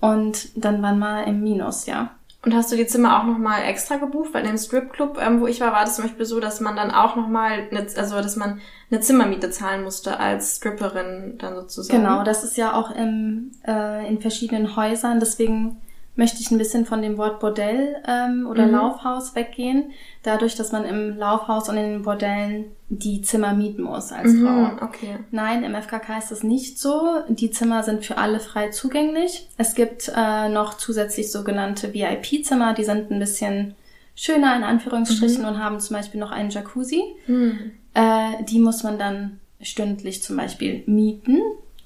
[0.00, 2.10] Und dann waren wir im Minus, ja.
[2.44, 4.34] Und hast du die Zimmer auch nochmal extra gebucht?
[4.34, 6.76] Weil in dem Stripclub, ähm, wo ich war, war das zum Beispiel so, dass man
[6.76, 8.60] dann auch nochmal, also dass man
[8.94, 12.00] eine Zimmermiete zahlen musste als Stripperin dann sozusagen.
[12.00, 15.20] Genau, das ist ja auch im, äh, in verschiedenen Häusern.
[15.20, 15.80] Deswegen
[16.16, 18.72] möchte ich ein bisschen von dem Wort Bordell ähm, oder Mhm.
[18.72, 19.90] Laufhaus weggehen.
[20.22, 24.50] Dadurch, dass man im Laufhaus und in den Bordellen die Zimmer mieten muss als Frau.
[24.52, 25.18] Mhm, okay.
[25.32, 27.18] Nein, im FKK ist das nicht so.
[27.28, 29.48] Die Zimmer sind für alle frei zugänglich.
[29.56, 33.74] Es gibt äh, noch zusätzlich sogenannte VIP-Zimmer, die sind ein bisschen
[34.14, 37.02] schöner in Anführungsstrichen und haben zum Beispiel noch einen Jacuzzi.
[37.26, 37.72] Hm.
[37.94, 41.40] Äh, die muss man dann stündlich zum Beispiel mieten.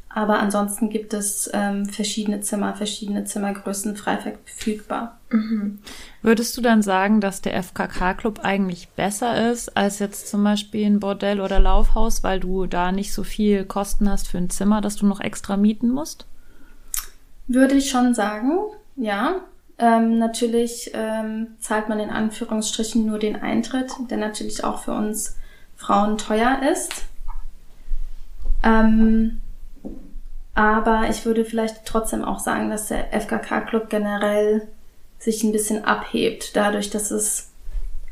[0.08, 5.20] Aber ansonsten gibt es ähm, verschiedene Zimmer, verschiedene Zimmergrößen frei verfügbar.
[6.22, 11.00] Würdest du dann sagen, dass der FKK-Club eigentlich besser ist als jetzt zum Beispiel ein
[11.00, 14.96] Bordell oder Laufhaus, weil du da nicht so viel Kosten hast für ein Zimmer, dass
[14.96, 16.26] du noch extra mieten musst?
[17.46, 18.52] Würde ich schon sagen,
[18.96, 19.42] ja.
[19.80, 25.36] Ähm, natürlich ähm, zahlt man in Anführungsstrichen nur den Eintritt, der natürlich auch für uns
[25.78, 27.06] Frauen teuer ist.
[28.62, 29.40] Ähm,
[30.54, 34.66] aber ich würde vielleicht trotzdem auch sagen, dass der FKK-Club generell
[35.18, 37.50] sich ein bisschen abhebt, dadurch, dass es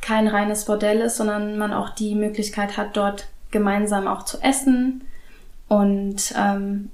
[0.00, 5.02] kein reines Bordell ist, sondern man auch die Möglichkeit hat, dort gemeinsam auch zu essen
[5.68, 6.90] und ähm,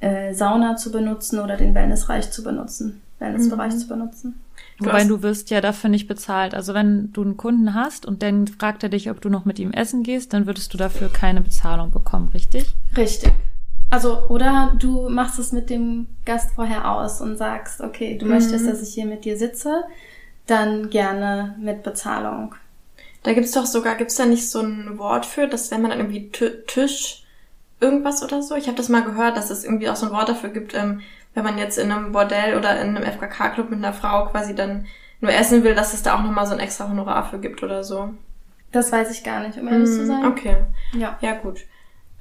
[0.00, 4.40] äh, Sauna zu benutzen oder den Wellnessbereich zu benutzen, Wellnessbereich zu benutzen.
[4.82, 6.54] Du Wobei du wirst ja dafür nicht bezahlt.
[6.54, 9.58] Also wenn du einen Kunden hast und dann fragt er dich, ob du noch mit
[9.58, 12.74] ihm essen gehst, dann würdest du dafür keine Bezahlung bekommen, richtig?
[12.96, 13.32] Richtig.
[13.90, 18.66] Also, oder du machst es mit dem Gast vorher aus und sagst, okay, du möchtest,
[18.66, 19.84] dass ich hier mit dir sitze,
[20.46, 22.54] dann gerne mit Bezahlung.
[23.22, 26.00] Da gibt's doch sogar, gibt's da nicht so ein Wort für, dass wenn man dann
[26.00, 26.30] irgendwie
[26.66, 27.22] Tisch
[27.80, 28.54] irgendwas oder so?
[28.54, 31.02] Ich habe das mal gehört, dass es irgendwie auch so ein Wort dafür gibt, ähm,
[31.34, 34.86] wenn man jetzt in einem Bordell oder in einem FKK-Club mit einer Frau quasi dann
[35.20, 37.84] nur essen will, dass es da auch nochmal so ein extra Honorar für gibt oder
[37.84, 38.10] so.
[38.72, 40.24] Das weiß ich gar nicht, um ehrlich zu Hm, sein.
[40.26, 40.56] Okay.
[40.94, 41.16] Ja.
[41.20, 41.60] Ja, gut.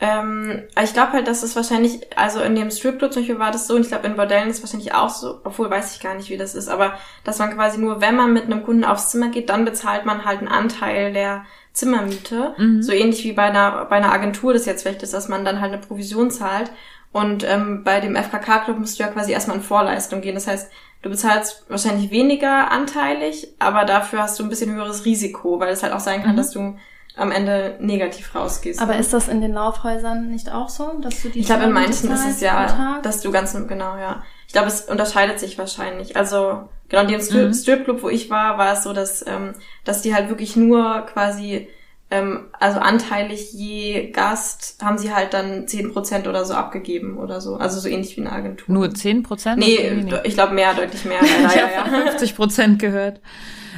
[0.04, 3.68] Ähm, ich glaube halt, dass es wahrscheinlich, also in dem Stripclub zum Beispiel war das
[3.68, 6.16] so, und ich glaube in Bordellen ist es wahrscheinlich auch so, obwohl weiß ich gar
[6.16, 6.94] nicht, wie das ist, aber
[7.24, 10.26] dass man quasi nur, wenn man mit einem Kunden aufs Zimmer geht, dann bezahlt man
[10.26, 12.56] halt einen Anteil der Zimmermiete.
[12.82, 15.62] So ähnlich wie bei einer, bei einer Agentur das jetzt vielleicht ist, dass man dann
[15.62, 16.72] halt eine Provision zahlt.
[17.12, 20.36] Und ähm, bei dem FKK-Club musst du ja quasi erstmal in Vorleistung gehen.
[20.36, 20.72] Das heißt,
[21.02, 25.84] du bezahlst wahrscheinlich weniger anteilig, aber dafür hast du ein bisschen höheres Risiko, weil es
[25.84, 26.78] halt auch sein kann, dass du
[27.18, 28.82] am Ende negativ rausgehst.
[28.82, 31.74] Aber ist das in den Laufhäusern nicht auch so, dass du die Ich glaube, in
[31.74, 34.24] manchen ist es ja, dass du ganz, genau, ja.
[34.48, 36.16] Ich glaube, es unterscheidet sich wahrscheinlich.
[36.16, 37.54] Also, genau, in dem Strip, Mhm.
[37.54, 41.68] Stripclub, wo ich war, war es so, dass, ähm, dass die halt wirklich nur quasi,
[42.12, 47.56] ähm, also anteilig je Gast haben sie halt dann 10% oder so abgegeben oder so.
[47.56, 48.74] Also so ähnlich wie eine Agentur.
[48.74, 49.60] Nur 10 Prozent?
[49.60, 51.22] Nee, ich glaube mehr, deutlich mehr.
[51.44, 52.02] Leider, Ich ja, habe ja.
[52.10, 53.22] 50 Prozent gehört.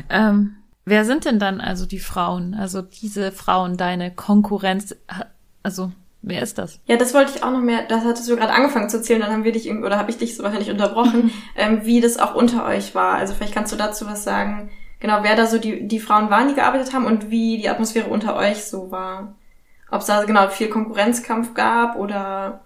[0.09, 2.55] Ähm, wer sind denn dann also die Frauen?
[2.55, 4.95] Also diese Frauen, deine Konkurrenz?
[5.61, 5.91] Also
[6.23, 6.79] wer ist das?
[6.87, 9.31] Ja, das wollte ich auch noch mehr, das hattest du gerade angefangen zu erzählen, dann
[9.31, 12.33] haben wir dich irgendwie, oder habe ich dich so wahrscheinlich unterbrochen, ähm, wie das auch
[12.33, 13.15] unter euch war.
[13.15, 14.71] Also vielleicht kannst du dazu was sagen,
[15.03, 18.09] genau, wer da so die, die Frauen waren, die gearbeitet haben und wie die Atmosphäre
[18.09, 19.35] unter euch so war.
[19.91, 22.61] Ob es da genau viel Konkurrenzkampf gab oder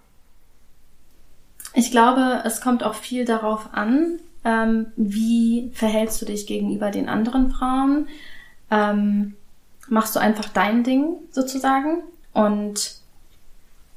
[1.74, 7.08] Ich glaube, es kommt auch viel darauf an, ähm, wie verhältst du dich gegenüber den
[7.08, 8.06] anderen Frauen.
[8.70, 9.34] Ähm,
[9.88, 13.00] machst du einfach dein Ding sozusagen und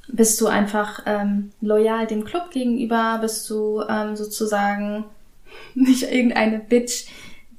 [0.08, 5.04] bist du einfach ähm, loyal dem Club gegenüber, bist du ähm, sozusagen
[5.74, 7.06] nicht irgendeine Bitch,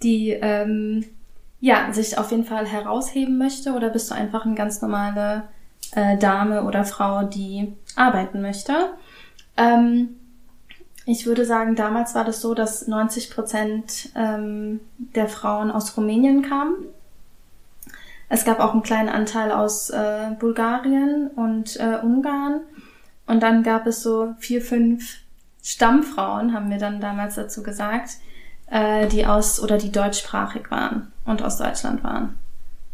[0.03, 1.05] die ähm,
[1.59, 5.43] ja sich auf jeden Fall herausheben möchte oder bist du einfach eine ganz normale
[5.95, 8.73] äh, Dame oder Frau, die arbeiten möchte.
[9.57, 10.15] Ähm,
[11.05, 16.43] ich würde sagen, damals war das so, dass 90 Prozent ähm, der Frauen aus Rumänien
[16.43, 16.75] kamen.
[18.29, 22.61] Es gab auch einen kleinen Anteil aus äh, Bulgarien und äh, Ungarn.
[23.27, 25.17] Und dann gab es so vier, fünf
[25.61, 28.17] Stammfrauen, haben wir dann damals dazu gesagt,
[28.73, 32.39] äh, die aus oder die deutschsprachig waren und aus Deutschland waren.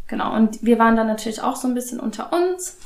[0.08, 0.34] Genau.
[0.34, 2.76] Und wir waren dann natürlich auch so ein bisschen unter uns.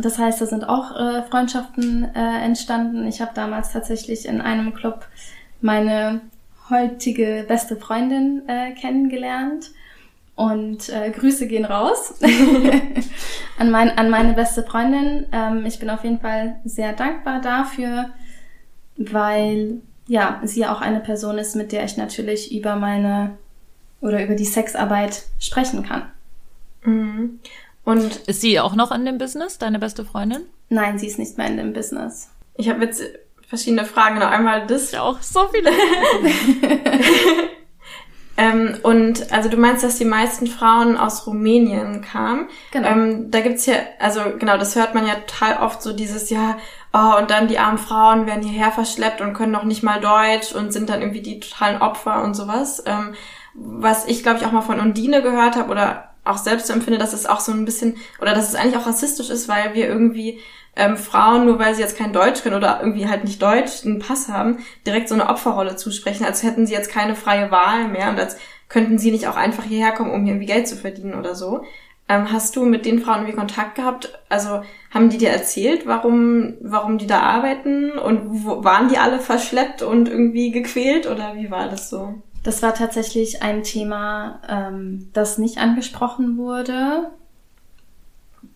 [0.00, 3.06] Das heißt, da sind auch äh, Freundschaften äh, entstanden.
[3.06, 5.06] Ich habe damals tatsächlich in einem Club
[5.60, 6.20] meine
[6.68, 9.70] heutige beste Freundin äh, kennengelernt.
[10.34, 12.14] Und äh, Grüße gehen raus
[13.58, 15.26] an, mein, an meine beste Freundin.
[15.30, 18.10] Ähm, ich bin auf jeden Fall sehr dankbar dafür,
[18.96, 23.36] weil ja, sie auch eine Person ist, mit der ich natürlich über meine
[24.00, 26.02] oder über die Sexarbeit sprechen kann.
[26.84, 27.40] Mhm.
[27.84, 30.42] Und ist sie auch noch in dem Business, deine beste Freundin?
[30.68, 32.28] Nein, sie ist nicht mehr in dem Business.
[32.56, 33.02] Ich habe jetzt
[33.48, 34.18] verschiedene Fragen.
[34.18, 34.92] Noch einmal das.
[34.92, 35.70] Ja, auch so viele.
[38.36, 42.48] ähm, und also du meinst, dass die meisten Frauen aus Rumänien kamen.
[42.72, 42.88] Genau.
[42.88, 46.58] Ähm, da gibt's ja, also genau, das hört man ja total oft so dieses, ja,
[46.96, 50.52] oh, und dann die armen Frauen werden hierher verschleppt und können noch nicht mal Deutsch
[50.52, 52.82] und sind dann irgendwie die totalen Opfer und sowas.
[52.86, 53.14] Ähm,
[53.54, 57.12] was ich, glaube ich, auch mal von Undine gehört habe oder auch selbst empfinde, dass
[57.12, 60.40] es auch so ein bisschen, oder dass es eigentlich auch rassistisch ist, weil wir irgendwie
[60.74, 63.98] ähm, Frauen, nur weil sie jetzt kein Deutsch können oder irgendwie halt nicht Deutsch, einen
[63.98, 68.10] Pass haben, direkt so eine Opferrolle zusprechen, als hätten sie jetzt keine freie Wahl mehr
[68.10, 68.36] und als
[68.68, 71.64] könnten sie nicht auch einfach hierher kommen, um hier irgendwie Geld zu verdienen oder so.
[72.08, 74.18] Ähm, hast du mit den Frauen irgendwie Kontakt gehabt?
[74.28, 79.18] Also haben die dir erzählt, warum, warum die da arbeiten und wo, waren die alle
[79.18, 82.14] verschleppt und irgendwie gequält oder wie war das so?
[82.44, 87.10] Das war tatsächlich ein Thema, ähm, das nicht angesprochen wurde.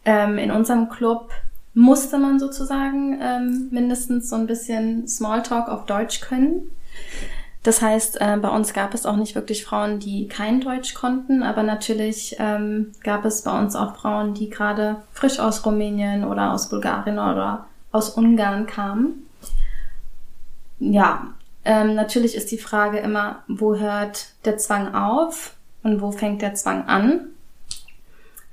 [0.04, 1.30] Ähm, in unserem Club
[1.74, 6.70] musste man sozusagen ähm, mindestens so ein bisschen Smalltalk auf Deutsch können.
[7.62, 11.42] Das heißt, äh, bei uns gab es auch nicht wirklich Frauen, die kein Deutsch konnten,
[11.42, 16.52] aber natürlich ähm, gab es bei uns auch Frauen, die gerade frisch aus Rumänien oder
[16.52, 19.26] aus Bulgarien oder aus Ungarn kamen.
[20.78, 21.34] Ja,
[21.66, 26.54] ähm, natürlich ist die Frage immer, wo hört der Zwang auf und wo fängt der
[26.54, 27.26] Zwang an?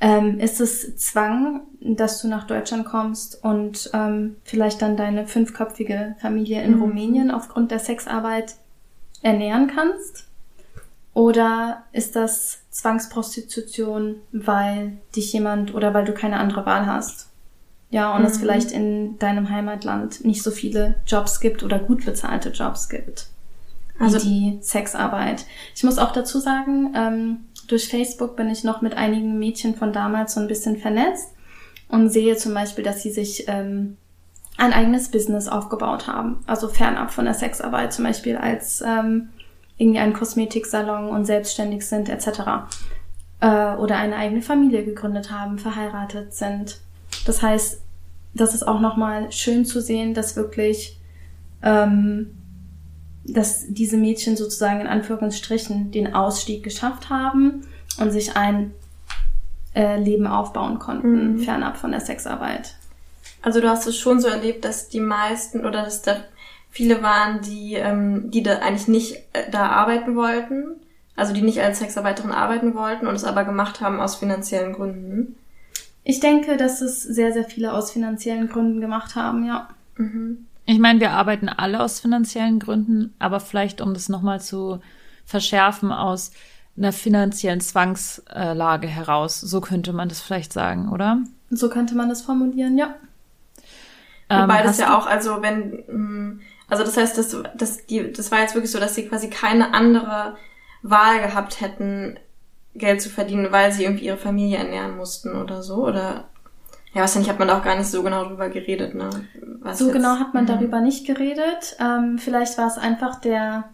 [0.01, 6.15] Ähm, ist es Zwang, dass du nach Deutschland kommst und ähm, vielleicht dann deine fünfköpfige
[6.19, 6.81] Familie in mhm.
[6.81, 8.55] Rumänien aufgrund der Sexarbeit
[9.21, 10.25] ernähren kannst?
[11.13, 17.29] Oder ist das Zwangsprostitution, weil dich jemand oder weil du keine andere Wahl hast?
[17.89, 18.27] Ja, und mhm.
[18.27, 23.27] es vielleicht in deinem Heimatland nicht so viele Jobs gibt oder gut bezahlte Jobs gibt.
[23.99, 25.45] Also die Sexarbeit.
[25.75, 29.91] Ich muss auch dazu sagen, ähm, durch Facebook bin ich noch mit einigen Mädchen von
[29.91, 31.29] damals so ein bisschen vernetzt
[31.89, 33.97] und sehe zum Beispiel, dass sie sich ähm,
[34.57, 36.39] ein eigenes Business aufgebaut haben.
[36.47, 39.29] Also fernab von der Sexarbeit, zum Beispiel als ähm,
[39.77, 42.67] irgendwie ein Kosmetiksalon und selbstständig sind etc.
[43.39, 46.79] Äh, oder eine eigene Familie gegründet haben, verheiratet sind.
[47.25, 47.81] Das heißt,
[48.33, 50.99] das ist auch nochmal schön zu sehen, dass wirklich,
[51.61, 52.35] ähm,
[53.23, 57.61] dass diese Mädchen sozusagen in Anführungsstrichen den Ausstieg geschafft haben
[57.99, 58.73] und sich ein
[59.75, 61.39] äh, Leben aufbauen konnten, mhm.
[61.39, 62.76] fernab von der Sexarbeit.
[63.41, 66.17] Also du hast es schon so erlebt, dass die meisten oder dass da
[66.69, 70.75] viele waren, die, ähm, die da eigentlich nicht äh, da arbeiten wollten,
[71.15, 75.35] also die nicht als Sexarbeiterin arbeiten wollten und es aber gemacht haben aus finanziellen Gründen.
[76.03, 79.69] Ich denke, dass es sehr, sehr viele aus finanziellen Gründen gemacht haben, ja.
[79.97, 80.45] Mhm.
[80.65, 84.79] Ich meine, wir arbeiten alle aus finanziellen Gründen, aber vielleicht, um das nochmal zu
[85.25, 86.31] verschärfen, aus
[86.77, 89.41] einer finanziellen Zwangslage heraus.
[89.41, 91.23] So könnte man das vielleicht sagen, oder?
[91.49, 92.95] So könnte man das formulieren, ja.
[94.29, 98.31] Wobei ähm, das ja auch, also wenn, mm, also das heißt, das, das, die, das
[98.31, 100.35] war jetzt wirklich so, dass sie quasi keine andere
[100.81, 102.19] Wahl gehabt hätten,
[102.75, 106.25] Geld zu verdienen, weil sie irgendwie ihre Familie ernähren mussten oder so, oder?
[106.93, 109.09] Ja, wahrscheinlich hat man da auch gar nicht so genau drüber geredet, ne?
[109.61, 110.53] Was so jetzt, genau hat man mh.
[110.53, 111.75] darüber nicht geredet.
[111.79, 113.65] Ähm, vielleicht war es einfach der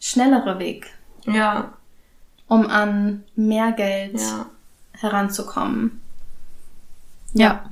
[0.00, 0.90] schnellere Weg.
[1.26, 1.72] Ja.
[2.48, 4.46] Um an mehr Geld ja.
[4.92, 6.00] heranzukommen.
[7.32, 7.64] Ja.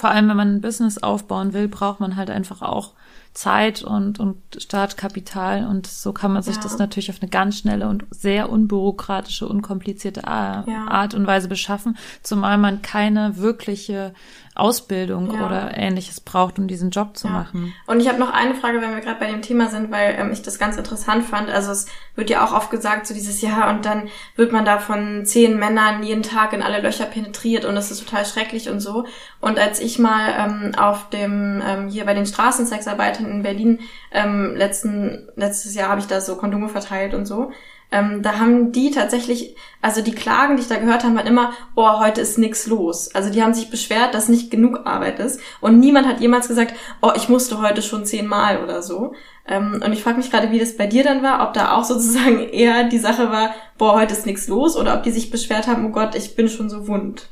[0.00, 2.94] Vor allem, wenn man ein Business aufbauen will, braucht man halt einfach auch
[3.34, 5.66] Zeit und, und Startkapital.
[5.66, 6.62] Und so kann man sich ja.
[6.62, 12.56] das natürlich auf eine ganz schnelle und sehr unbürokratische, unkomplizierte Art und Weise beschaffen, zumal
[12.56, 14.14] man keine wirkliche
[14.60, 15.46] Ausbildung ja.
[15.46, 17.32] oder ähnliches braucht, um diesen Job zu ja.
[17.32, 17.74] machen.
[17.86, 20.30] Und ich habe noch eine Frage, wenn wir gerade bei dem Thema sind, weil ähm,
[20.32, 21.50] ich das ganz interessant fand.
[21.50, 24.78] Also es wird ja auch oft gesagt, so dieses Jahr und dann wird man da
[24.78, 28.80] von zehn Männern jeden Tag in alle Löcher penetriert und das ist total schrecklich und
[28.80, 29.06] so.
[29.40, 33.80] Und als ich mal ähm, auf dem, ähm, hier bei den Straßensexarbeitern in Berlin,
[34.12, 37.50] ähm, letzten, letztes Jahr habe ich da so Kondome verteilt und so,
[37.92, 41.52] ähm, da haben die tatsächlich, also die Klagen, die ich da gehört habe, waren immer,
[41.74, 43.14] oh, heute ist nix los.
[43.14, 45.40] Also die haben sich beschwert, dass nicht genug Arbeit ist.
[45.60, 49.14] Und niemand hat jemals gesagt, oh, ich musste heute schon zehnmal oder so.
[49.46, 51.84] Ähm, und ich frage mich gerade, wie das bei dir dann war, ob da auch
[51.84, 55.66] sozusagen eher die Sache war, boah, heute ist nichts los, oder ob die sich beschwert
[55.66, 57.28] haben, oh Gott, ich bin schon so wund.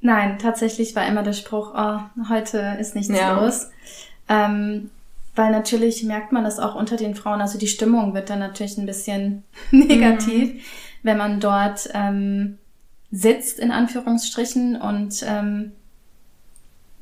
[0.00, 1.98] Nein, tatsächlich war immer der Spruch, oh,
[2.28, 3.40] heute ist nichts Ja.
[3.40, 3.70] los.
[4.28, 4.90] Ähm,
[5.40, 8.76] weil natürlich merkt man das auch unter den Frauen, also die Stimmung wird dann natürlich
[8.76, 10.62] ein bisschen negativ,
[11.02, 12.58] wenn man dort ähm,
[13.10, 15.72] sitzt, in Anführungsstrichen, und ähm,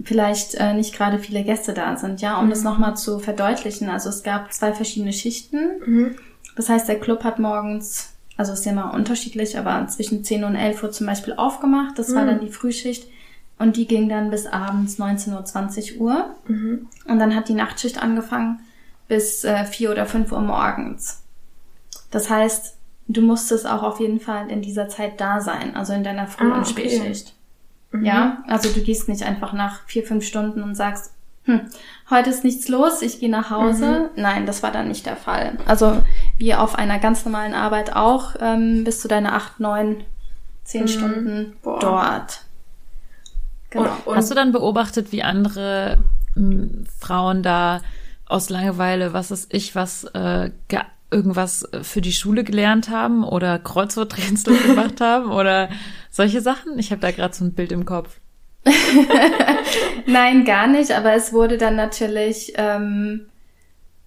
[0.05, 2.21] vielleicht äh, nicht gerade viele Gäste da sind.
[2.21, 5.83] Ja, um das nochmal zu verdeutlichen, also es gab zwei verschiedene Schichten.
[6.55, 10.55] Das heißt, der Club hat morgens, also ist ja mal unterschiedlich, aber zwischen 10 und
[10.55, 11.99] 11 Uhr zum Beispiel aufgemacht.
[11.99, 13.09] Das war dann die Frühschicht.
[13.59, 16.35] Und die ging dann bis abends 19 Uhr, 20 Uhr.
[16.49, 18.61] Und dann hat die Nachtschicht angefangen
[19.09, 21.23] bis äh, 4 oder 5 Uhr morgens.
[22.11, 22.77] Das heißt,
[23.09, 26.51] du musstest auch auf jeden Fall in dieser Zeit da sein, also in deiner Früh-
[26.53, 26.89] Ah, und okay.
[26.89, 27.35] Spätschicht.
[28.03, 31.13] Ja, also du gehst nicht einfach nach vier, fünf Stunden und sagst,
[31.45, 31.63] hm,
[32.11, 34.11] heute ist nichts los, ich gehe nach Hause.
[34.17, 35.57] Nein, das war dann nicht der Fall.
[35.67, 36.03] Also
[36.37, 40.05] wie auf einer ganz normalen Arbeit auch, ähm, bist du deine acht, neun,
[40.65, 41.79] zehn Stunden Boah.
[41.81, 42.43] dort.
[43.71, 43.85] Genau.
[43.85, 45.99] Und, und Hast du dann beobachtet, wie andere
[46.37, 47.81] m, Frauen da
[48.27, 53.59] aus Langeweile, was ist ich, was äh, ge- irgendwas für die Schule gelernt haben oder
[53.59, 55.69] Kreuzworträtsel gemacht haben oder
[56.11, 56.79] solche Sachen?
[56.79, 58.21] Ich habe da gerade so ein Bild im Kopf.
[60.07, 63.27] Nein, gar nicht, aber es wurde dann natürlich, ähm,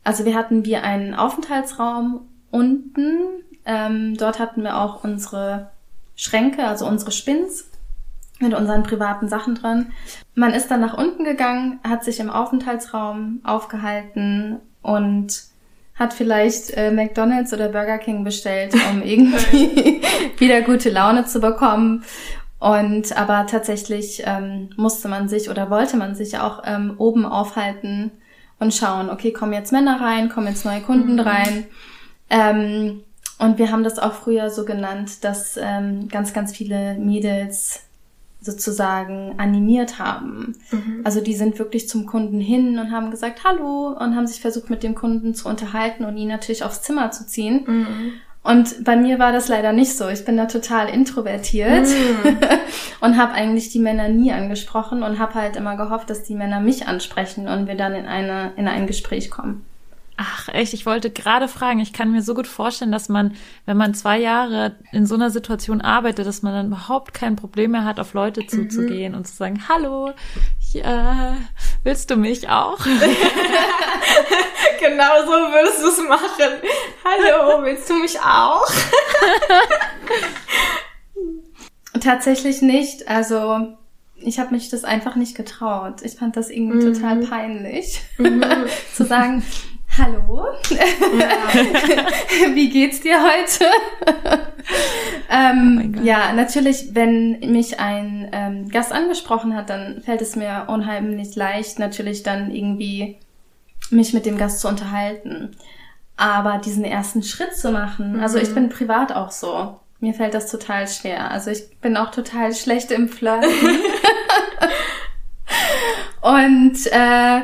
[0.04, 2.22] also wir hatten wie einen Aufenthaltsraum
[2.52, 3.18] unten,
[3.66, 5.70] ähm, dort hatten wir auch unsere
[6.16, 7.66] Schränke, also unsere Spins
[8.42, 9.88] mit unseren privaten Sachen drin.
[10.36, 15.44] Man ist dann nach unten gegangen, hat sich im Aufenthaltsraum aufgehalten und
[15.96, 20.02] hat vielleicht äh, McDonald's oder Burger King bestellt, um irgendwie
[20.38, 22.04] wieder gute Laune zu bekommen.
[22.60, 28.12] Und aber tatsächlich ähm, musste man sich oder wollte man sich auch ähm, oben aufhalten
[28.60, 31.66] und schauen, okay, kommen jetzt Männer rein, kommen jetzt neue Kunden rein.
[32.30, 33.02] Ähm,
[33.40, 37.82] und wir haben das auch früher so genannt, dass ähm, ganz, ganz viele Mädels
[38.42, 40.56] sozusagen animiert haben.
[41.04, 44.70] Also die sind wirklich zum Kunden hin und haben gesagt Hallo und haben sich versucht
[44.70, 47.66] mit dem Kunden zu unterhalten und ihn natürlich aufs Zimmer zu ziehen.
[48.44, 50.10] Und bei mir war das leider nicht so.
[50.10, 51.88] Ich bin da total introvertiert
[53.02, 56.60] und habe eigentlich die Männer nie angesprochen und habe halt immer gehofft, dass die Männer
[56.60, 59.64] mich ansprechen und wir dann in eine in ein Gespräch kommen.
[60.24, 63.76] Ach, echt, ich wollte gerade fragen, ich kann mir so gut vorstellen, dass man, wenn
[63.76, 67.86] man zwei Jahre in so einer Situation arbeitet, dass man dann überhaupt kein Problem mehr
[67.86, 70.12] hat, auf Leute zuzugehen und zu sagen, hallo,
[70.76, 71.34] äh,
[71.84, 72.78] willst du mich auch?
[74.80, 76.62] genau so würdest du es machen.
[77.04, 78.68] Hallo, willst du mich auch?
[82.00, 83.08] Tatsächlich nicht.
[83.08, 83.76] Also
[84.24, 86.04] ich habe mich das einfach nicht getraut.
[86.04, 88.02] Ich fand das irgendwie total peinlich,
[88.94, 89.44] zu sagen,
[90.02, 90.48] hallo,
[92.54, 93.66] wie geht's dir heute?
[95.30, 96.04] ähm, Gott.
[96.04, 101.80] ja, natürlich, wenn mich ein ähm, Gast angesprochen hat, dann fällt es mir unheimlich leicht,
[101.80, 103.18] natürlich dann irgendwie
[103.90, 105.56] mich mit dem Gast zu unterhalten.
[106.18, 109.80] Aber diesen ersten Schritt zu machen, also ich bin privat auch so.
[110.00, 111.30] Mir fällt das total schwer.
[111.30, 113.50] Also ich bin auch total schlecht im Flirten.
[116.22, 117.42] und äh,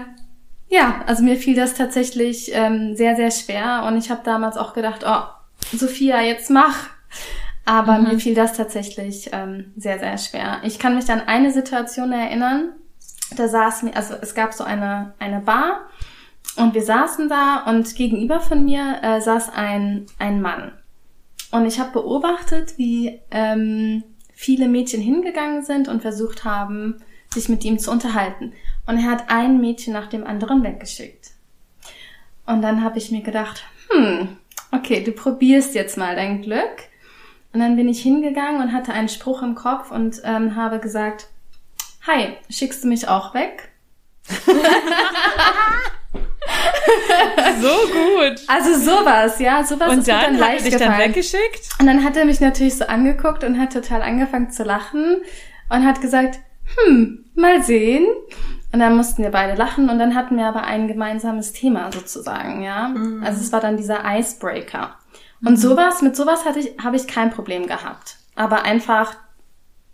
[0.70, 3.84] ja, also mir fiel das tatsächlich ähm, sehr, sehr schwer.
[3.88, 5.24] Und ich habe damals auch gedacht, oh,
[5.76, 6.90] Sophia, jetzt mach.
[7.66, 10.62] Aber mir fiel das tatsächlich ähm, sehr, sehr schwer.
[10.64, 12.74] Ich kann mich an eine Situation erinnern.
[13.36, 15.90] Da saß mir, also es gab so eine, eine Bar
[16.56, 20.72] und wir saßen da und gegenüber von mir äh, saß ein, ein Mann.
[21.52, 24.04] Und ich habe beobachtet, wie ähm,
[24.34, 27.02] viele Mädchen hingegangen sind und versucht haben,
[27.34, 28.54] sich mit ihm zu unterhalten.
[28.88, 31.32] Und er hat ein Mädchen nach dem anderen weggeschickt.
[32.46, 34.38] Und dann habe ich mir gedacht, hm,
[34.72, 36.88] okay, du probierst jetzt mal dein Glück.
[37.54, 41.28] Und dann bin ich hingegangen und hatte einen Spruch im Kopf und ähm, habe gesagt,
[42.06, 43.70] hi, schickst du mich auch weg?
[47.62, 48.42] so gut.
[48.48, 51.10] Also sowas, ja, sowas Und ist dann, dann hat er leicht dich dann gefallen.
[51.10, 51.70] weggeschickt?
[51.80, 55.18] Und dann hat er mich natürlich so angeguckt und hat total angefangen zu lachen
[55.70, 56.40] und hat gesagt,
[56.86, 58.06] hm, mal sehen.
[58.74, 62.62] Und dann mussten wir beide lachen und dann hatten wir aber ein gemeinsames Thema sozusagen,
[62.64, 62.94] ja.
[63.24, 64.96] Also es war dann dieser Icebreaker.
[65.46, 68.18] Und sowas, mit sowas hatte ich, habe ich kein Problem gehabt.
[68.36, 69.16] Aber einfach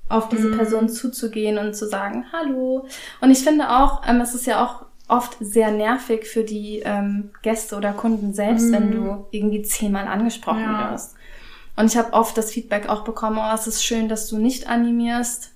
[0.10, 2.88] auf diese Person zuzugehen und zu sagen, hallo.
[3.22, 7.32] Und ich finde auch, ähm, es ist ja auch oft sehr nervig für die ähm,
[7.42, 10.92] Gäste oder Kunden selbst, wenn du irgendwie zehnmal angesprochen Ja.
[10.92, 11.16] wirst.
[11.76, 14.68] Und ich habe oft das Feedback auch bekommen, oh, es ist schön, dass du nicht
[14.68, 15.52] animierst.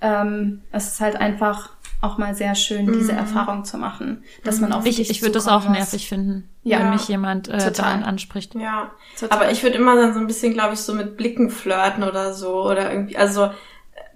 [0.00, 1.70] Ähm, es ist halt einfach
[2.02, 3.18] auch mal sehr schön, diese Mhm.
[3.18, 5.76] Erfahrung zu machen, dass man auf Ich, ich würde das auch muss.
[5.78, 6.78] nervig finden, Ja.
[6.80, 8.54] wenn mich jemand äh, daran anspricht.
[8.54, 8.90] Ja.
[9.18, 9.36] Total.
[9.38, 12.32] Aber ich würde immer dann so ein bisschen, glaube ich, so mit Blicken flirten oder
[12.34, 12.62] so.
[12.64, 13.50] Oder irgendwie, also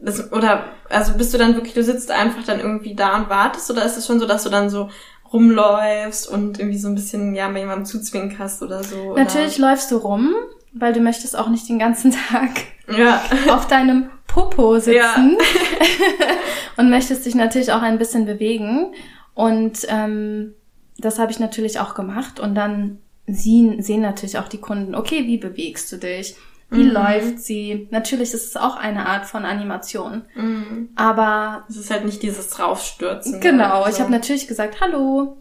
[0.03, 3.71] das, oder also bist du dann wirklich, du sitzt einfach dann irgendwie da und wartest
[3.71, 4.89] oder ist es schon so, dass du dann so
[5.33, 8.97] rumläufst und irgendwie so ein bisschen, ja, bei jemandem zuzwinkerst oder so?
[9.13, 9.25] Oder?
[9.25, 10.35] Natürlich läufst du rum,
[10.73, 12.51] weil du möchtest auch nicht den ganzen Tag
[12.97, 13.23] Ja.
[13.51, 15.17] auf deinem Popo sitzen Ja.
[16.77, 18.93] und möchtest dich natürlich auch ein bisschen bewegen.
[19.35, 20.55] Und ähm,
[20.99, 22.41] das habe ich natürlich auch gemacht.
[22.41, 26.37] Und dann sehen, sehen natürlich auch die Kunden, okay, wie bewegst du dich?
[26.73, 26.91] Wie Mhm.
[26.91, 27.89] läuft sie?
[27.91, 30.23] Natürlich ist es auch eine Art von Animation.
[30.37, 30.91] Mhm.
[30.95, 33.41] Aber Es ist halt nicht dieses Draufstürzen.
[33.41, 34.03] genau, oder ich so.
[34.03, 35.37] habe natürlich gesagt, hallo.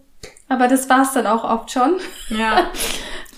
[0.48, 1.98] Aber das war's dann auch oft schon.
[2.30, 2.72] Ja.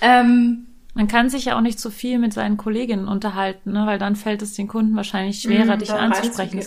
[0.04, 3.86] Ähm, Man kann sich ja auch nicht so viel mit seinen Kolleginnen unterhalten, ne?
[3.86, 6.62] weil dann fällt es den Kunden wahrscheinlich schwerer, Mhm, dich anzusprechen.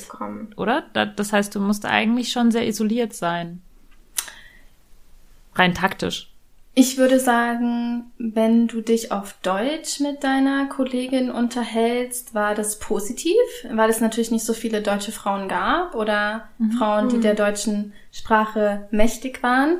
[0.57, 0.85] Oder?
[0.95, 3.61] Da- Das heißt, du musst eigentlich schon sehr isoliert sein.
[5.55, 6.31] Rein taktisch.
[6.77, 13.37] Ich würde sagen, wenn du dich auf Deutsch mit deiner Kollegin unterhältst, war das positiv,
[13.71, 16.49] weil es natürlich nicht so viele deutsche Frauen gab oder
[16.79, 19.77] Frauen, die der deutschen Sprache mächtig waren.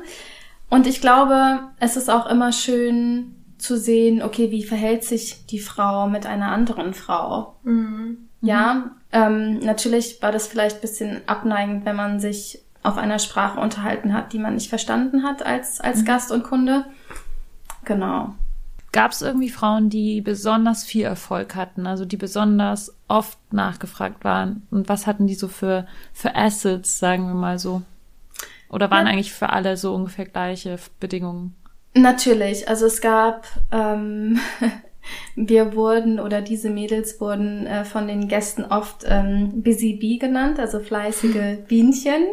[0.69, 3.34] Und ich glaube, es ist auch immer schön
[3.65, 7.55] zu sehen, okay, wie verhält sich die Frau mit einer anderen Frau?
[7.63, 8.29] Mhm.
[8.41, 13.59] Ja, ähm, natürlich war das vielleicht ein bisschen abneigend, wenn man sich auf einer Sprache
[13.59, 16.85] unterhalten hat, die man nicht verstanden hat als, als Gast und Kunde.
[17.83, 18.35] Genau.
[18.91, 24.67] Gab es irgendwie Frauen, die besonders viel Erfolg hatten, also die besonders oft nachgefragt waren?
[24.71, 27.81] Und was hatten die so für, für Assets, sagen wir mal so?
[28.69, 29.13] Oder waren Ja.
[29.13, 31.55] eigentlich für alle so ungefähr gleiche Bedingungen?
[31.95, 34.39] Natürlich, also es gab, ähm,
[35.35, 40.59] wir wurden oder diese Mädels wurden äh, von den Gästen oft ähm, Busy Bee genannt,
[40.59, 42.23] also fleißige Bienchen.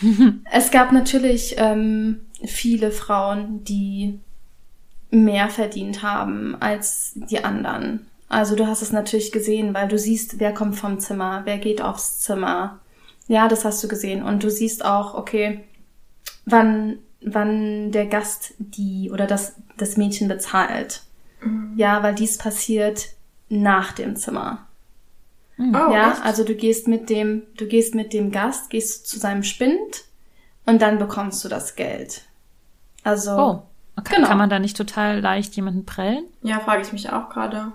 [0.52, 4.20] es gab natürlich ähm, viele Frauen, die
[5.10, 8.06] mehr verdient haben als die anderen.
[8.28, 11.80] Also du hast es natürlich gesehen, weil du siehst, wer kommt vom Zimmer, wer geht
[11.80, 12.80] aufs Zimmer.
[13.28, 14.22] Ja, das hast du gesehen.
[14.22, 15.64] Und du siehst auch, okay,
[16.44, 21.02] wann, wann der Gast die oder das, das Mädchen bezahlt.
[21.76, 23.08] Ja, weil dies passiert
[23.48, 24.66] nach dem Zimmer.
[25.58, 26.22] Oh, ja, echt?
[26.24, 30.04] also du gehst mit dem, du gehst mit dem Gast, gehst zu seinem Spind
[30.66, 32.22] und dann bekommst du das Geld.
[33.02, 33.62] Also, Oh,
[33.96, 34.14] okay.
[34.16, 34.28] Genau.
[34.28, 36.24] kann man da nicht total leicht jemanden prellen?
[36.42, 37.72] Ja, frage ich mich auch gerade.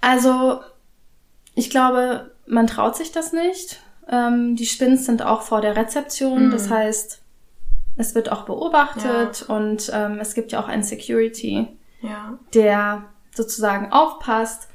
[0.00, 0.60] also,
[1.54, 3.80] ich glaube, man traut sich das nicht.
[4.08, 6.50] Ähm, die Spins sind auch vor der Rezeption, Mhm.
[6.52, 7.20] das heißt,
[7.96, 11.68] es wird auch beobachtet und ähm, es gibt ja auch ein Security.
[12.02, 12.38] Ja.
[12.54, 14.68] der sozusagen aufpasst.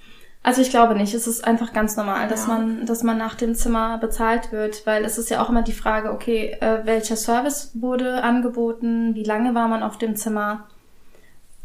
[0.43, 1.13] Also ich glaube nicht.
[1.13, 2.53] Es ist einfach ganz normal, dass Ja.
[2.55, 5.71] man, dass man nach dem Zimmer bezahlt wird, weil es ist ja auch immer die
[5.71, 10.67] Frage, okay, äh, welcher Service wurde angeboten, wie lange war man auf dem Zimmer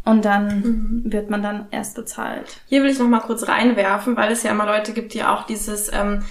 [0.05, 1.13] und dann Mhm.
[1.13, 2.61] wird man dann erst bezahlt.
[2.67, 5.45] Hier will ich noch mal kurz reinwerfen, weil es ja immer Leute gibt, die auch
[5.47, 6.23] dieses ähm,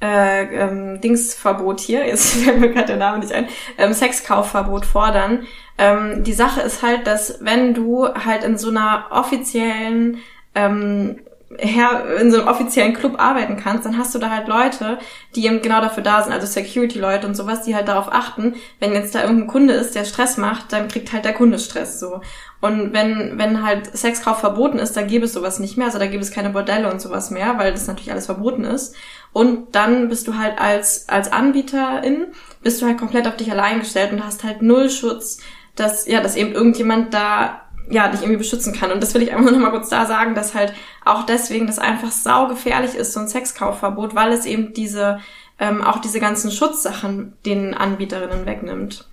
[0.00, 5.46] äh, ähm, Dingsverbot hier, jetzt fällt mir gerade der Name nicht ein, ähm, Sexkaufverbot fordern.
[5.78, 10.18] Ähm, die Sache ist halt, dass wenn du halt in so einer offiziellen
[10.54, 11.20] ähm,
[11.58, 14.98] her, in so einem offiziellen Club arbeiten kannst, dann hast du da halt Leute,
[15.34, 18.92] die eben genau dafür da sind, also Security-Leute und sowas, die halt darauf achten, wenn
[18.92, 22.20] jetzt da irgendein Kunde ist, der Stress macht, dann kriegt halt der Kunde Stress so.
[22.60, 26.06] Und wenn, wenn halt Sexkauf verboten ist, dann gäbe es sowas nicht mehr, also da
[26.06, 28.94] gäbe es keine Bordelle und sowas mehr, weil das natürlich alles verboten ist.
[29.32, 32.28] Und dann bist du halt als, als Anbieterin,
[32.62, 35.38] bist du halt komplett auf dich allein gestellt und hast halt null Schutz,
[35.76, 38.90] dass, ja, dass eben irgendjemand da ja, dich irgendwie beschützen kann.
[38.90, 40.72] Und das will ich einfach nur noch mal kurz da sagen, dass halt
[41.04, 45.20] auch deswegen das einfach saugefährlich ist, so ein Sexkaufverbot, weil es eben diese,
[45.58, 49.08] ähm, auch diese ganzen Schutzsachen den Anbieterinnen wegnimmt.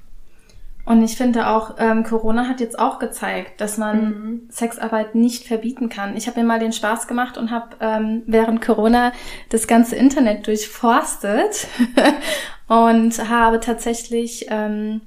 [0.83, 4.41] Und ich finde auch, ähm, Corona hat jetzt auch gezeigt, dass man Mhm.
[4.49, 6.17] Sexarbeit nicht verbieten kann.
[6.17, 9.11] Ich habe mir mal den Spaß gemacht und habe ähm, während Corona
[9.49, 11.67] das ganze Internet durchforstet
[12.67, 15.01] und habe tatsächlich ähm,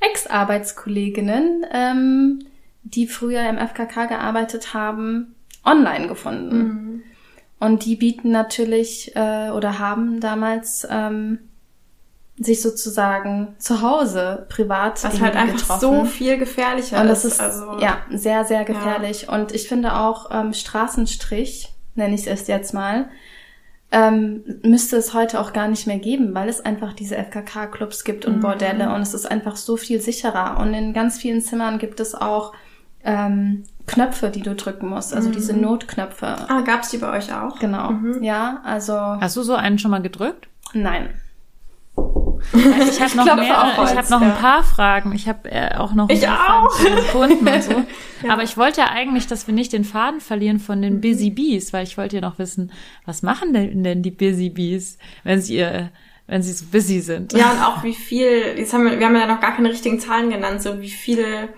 [0.00, 2.40] Ex-Arbeitskolleginnen, ähm,
[2.82, 6.58] die früher im FKK gearbeitet haben, online gefunden.
[6.58, 7.02] Mhm.
[7.58, 11.38] Und die bieten natürlich äh, oder haben damals ähm,
[12.38, 15.80] sich sozusagen zu Hause privat Was halt einfach getroffen.
[15.80, 17.34] so viel gefährlicher Und das ist.
[17.34, 19.28] ist Also, ja sehr, sehr gefährlich.
[19.28, 23.10] Und ich finde auch ähm, Straßenstrich, nenne ich es jetzt mal,
[23.92, 28.24] ähm, müsste es heute auch gar nicht mehr geben, weil es einfach diese FKK-Clubs gibt
[28.24, 28.40] und Mhm.
[28.40, 30.58] Bordelle und es ist einfach so viel sicherer.
[30.60, 32.54] Und in ganz vielen Zimmern gibt es auch
[33.04, 36.26] ähm, Knöpfe, die du drücken musst, also diese Notknöpfe.
[36.48, 37.58] Ah, gab's die bei euch auch?
[37.58, 37.92] Genau.
[38.20, 40.48] Ja, also Hast du so einen schon mal gedrückt?
[40.74, 41.08] nein.
[42.54, 44.28] Ich habe noch, mehr, ich hab noch ja.
[44.28, 45.12] ein paar Fragen.
[45.12, 46.74] Ich habe äh, auch noch Ich auch.
[46.74, 47.84] zu den Kunden und so.
[48.30, 50.82] Aber ich wollte ja eigentlich, dass wir nicht den Faden verlieren von Mhm.
[50.82, 52.72] den Busy Bees, weil ich wollte ja noch wissen,
[53.04, 55.90] was machen denn, denn die Busy Bees, wenn sie ihr,
[56.28, 57.34] wenn sie so busy sind?
[57.34, 60.00] Ja, und auch wie viel, jetzt haben wir, wir haben ja noch gar keine richtigen
[60.00, 61.48] Zahlen genannt, so wie viel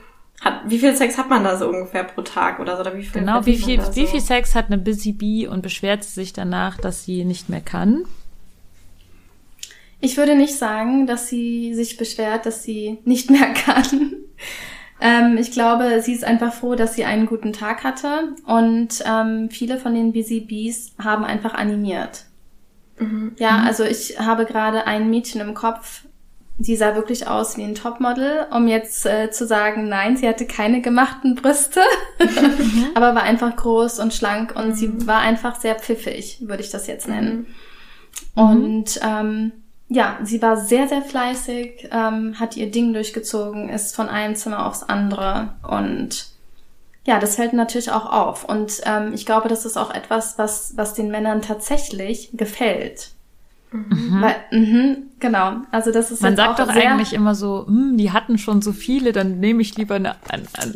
[0.45, 3.03] hat, wie viel Sex hat man da so ungefähr pro Tag oder so, oder wie
[3.03, 3.21] viel?
[3.21, 4.13] Genau, wie viel, da wie so?
[4.13, 7.61] viel Sex hat eine Busy Bee und beschwert sie sich danach, dass sie nicht mehr
[7.61, 8.05] kann?
[10.01, 14.15] Ich würde nicht sagen, dass sie sich beschwert, dass sie nicht mehr kann.
[15.05, 18.37] Ähm, ich glaube, sie ist einfach froh, dass sie einen guten Tag hatte.
[18.47, 22.27] Und ähm, viele von den Busy Bees haben einfach animiert.
[23.39, 26.05] Ja, also ich habe gerade ein Mädchen im Kopf,
[26.59, 30.47] sie sah wirklich aus wie ein Topmodel, um jetzt äh, zu sagen, nein, sie hatte
[30.47, 31.81] keine gemachten Brüste,
[32.95, 36.87] aber war einfach groß und schlank und sie war einfach sehr pfiffig, würde ich das
[36.87, 37.47] jetzt nennen.
[38.35, 39.53] Und ähm,
[39.89, 44.67] ja, sie war sehr, sehr fleißig, ähm, hat ihr Ding durchgezogen, ist von einem Zimmer
[44.67, 46.33] aufs andere und
[47.05, 48.45] ja, das fällt natürlich auch auf.
[48.45, 53.11] Und ähm, ich glaube, das ist auch etwas, was, was den Männern tatsächlich gefällt.
[53.73, 55.57] Weil, mhm, genau.
[55.71, 58.61] Also das ist Man sagt auch doch sehr, eigentlich immer so, hm, die hatten schon
[58.61, 60.17] so viele, dann nehme ich lieber eine.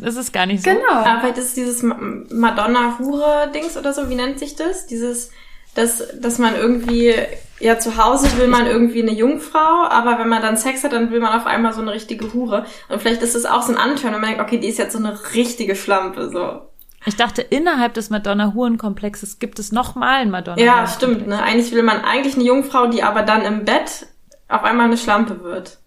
[0.01, 0.69] Das ist gar nicht so.
[0.71, 0.91] Genau.
[0.91, 1.99] Aber vielleicht ist es dieses Ma-
[2.31, 4.87] Madonna-Hure-Dings oder so, wie nennt sich das?
[4.87, 5.31] Dieses,
[5.75, 7.13] dass, dass man irgendwie,
[7.59, 11.11] ja, zu Hause will man irgendwie eine Jungfrau, aber wenn man dann Sex hat, dann
[11.11, 12.65] will man auf einmal so eine richtige Hure.
[12.89, 14.93] Und vielleicht ist es auch so ein Antören, wenn man denkt, okay, die ist jetzt
[14.93, 16.61] so eine richtige Schlampe, so.
[17.07, 21.41] Ich dachte, innerhalb des Madonna-Huren-Komplexes gibt es nochmal einen madonna Ja, stimmt, ne?
[21.41, 24.07] Eigentlich will man eigentlich eine Jungfrau, die aber dann im Bett
[24.49, 25.77] auf einmal eine Schlampe wird.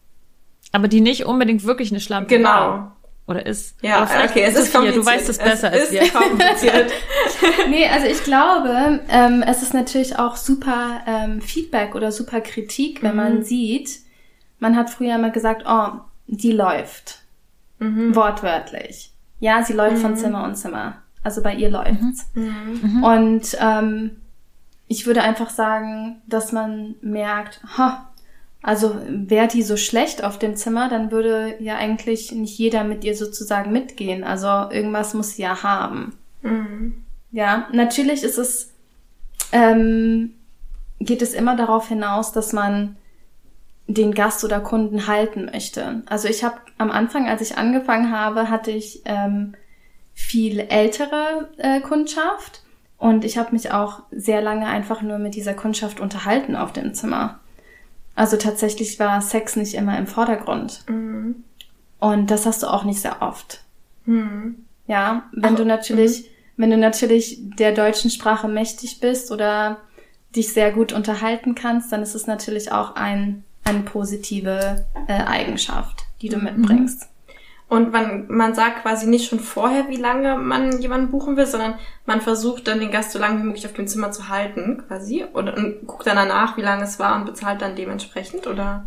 [0.73, 2.49] Aber die nicht unbedingt wirklich eine Schlampe Genau.
[2.49, 2.97] war.
[3.27, 3.77] Oder ist.
[3.83, 4.97] Ja, okay, es ist Sophia, kompliziert.
[4.97, 6.03] Du weißt es besser es als wir.
[6.03, 6.93] ist kompliziert.
[7.69, 13.03] Nee, also ich glaube, ähm, es ist natürlich auch super ähm, Feedback oder super Kritik,
[13.03, 13.91] wenn man sieht,
[14.59, 17.19] man hat früher immer gesagt, oh, die läuft.
[17.79, 19.11] Wortwörtlich.
[19.39, 20.97] Ja, sie läuft von Zimmer und Zimmer.
[21.23, 22.31] Also bei ihr läuft's.
[23.03, 24.17] Und ähm,
[24.89, 28.11] ich würde einfach sagen, dass man merkt, ha,
[28.63, 33.05] also wäre die so schlecht auf dem Zimmer, dann würde ja eigentlich nicht jeder mit
[33.05, 34.25] ihr sozusagen mitgehen.
[34.25, 36.15] Also irgendwas muss sie ja haben.
[37.33, 38.73] Ja, natürlich ist es,
[39.53, 40.35] ähm,
[40.99, 42.97] geht es immer darauf hinaus, dass man
[43.87, 46.03] den Gast oder Kunden halten möchte.
[46.07, 49.55] Also ich habe am Anfang, als ich angefangen habe, hatte ich ähm,
[50.15, 52.63] viel ältere äh, Kundschaft
[53.01, 56.93] und ich habe mich auch sehr lange einfach nur mit dieser Kundschaft unterhalten auf dem
[56.93, 57.41] Zimmer.
[58.15, 60.85] Also tatsächlich war Sex nicht immer im Vordergrund.
[61.99, 63.65] Und das hast du auch nicht sehr oft.
[64.87, 69.79] Ja, wenn du natürlich, wenn du natürlich der deutschen Sprache mächtig bist oder
[70.37, 76.03] dich sehr gut unterhalten kannst, dann ist es natürlich auch ein, eine positive äh, Eigenschaft,
[76.21, 77.09] die du mitbringst.
[77.71, 81.75] Und man, man sagt quasi nicht schon vorher, wie lange man jemanden buchen will, sondern
[82.05, 85.25] man versucht dann den Gast so lange wie möglich auf dem Zimmer zu halten, quasi.
[85.33, 88.87] Und, und guckt dann danach, wie lange es war und bezahlt dann dementsprechend, oder?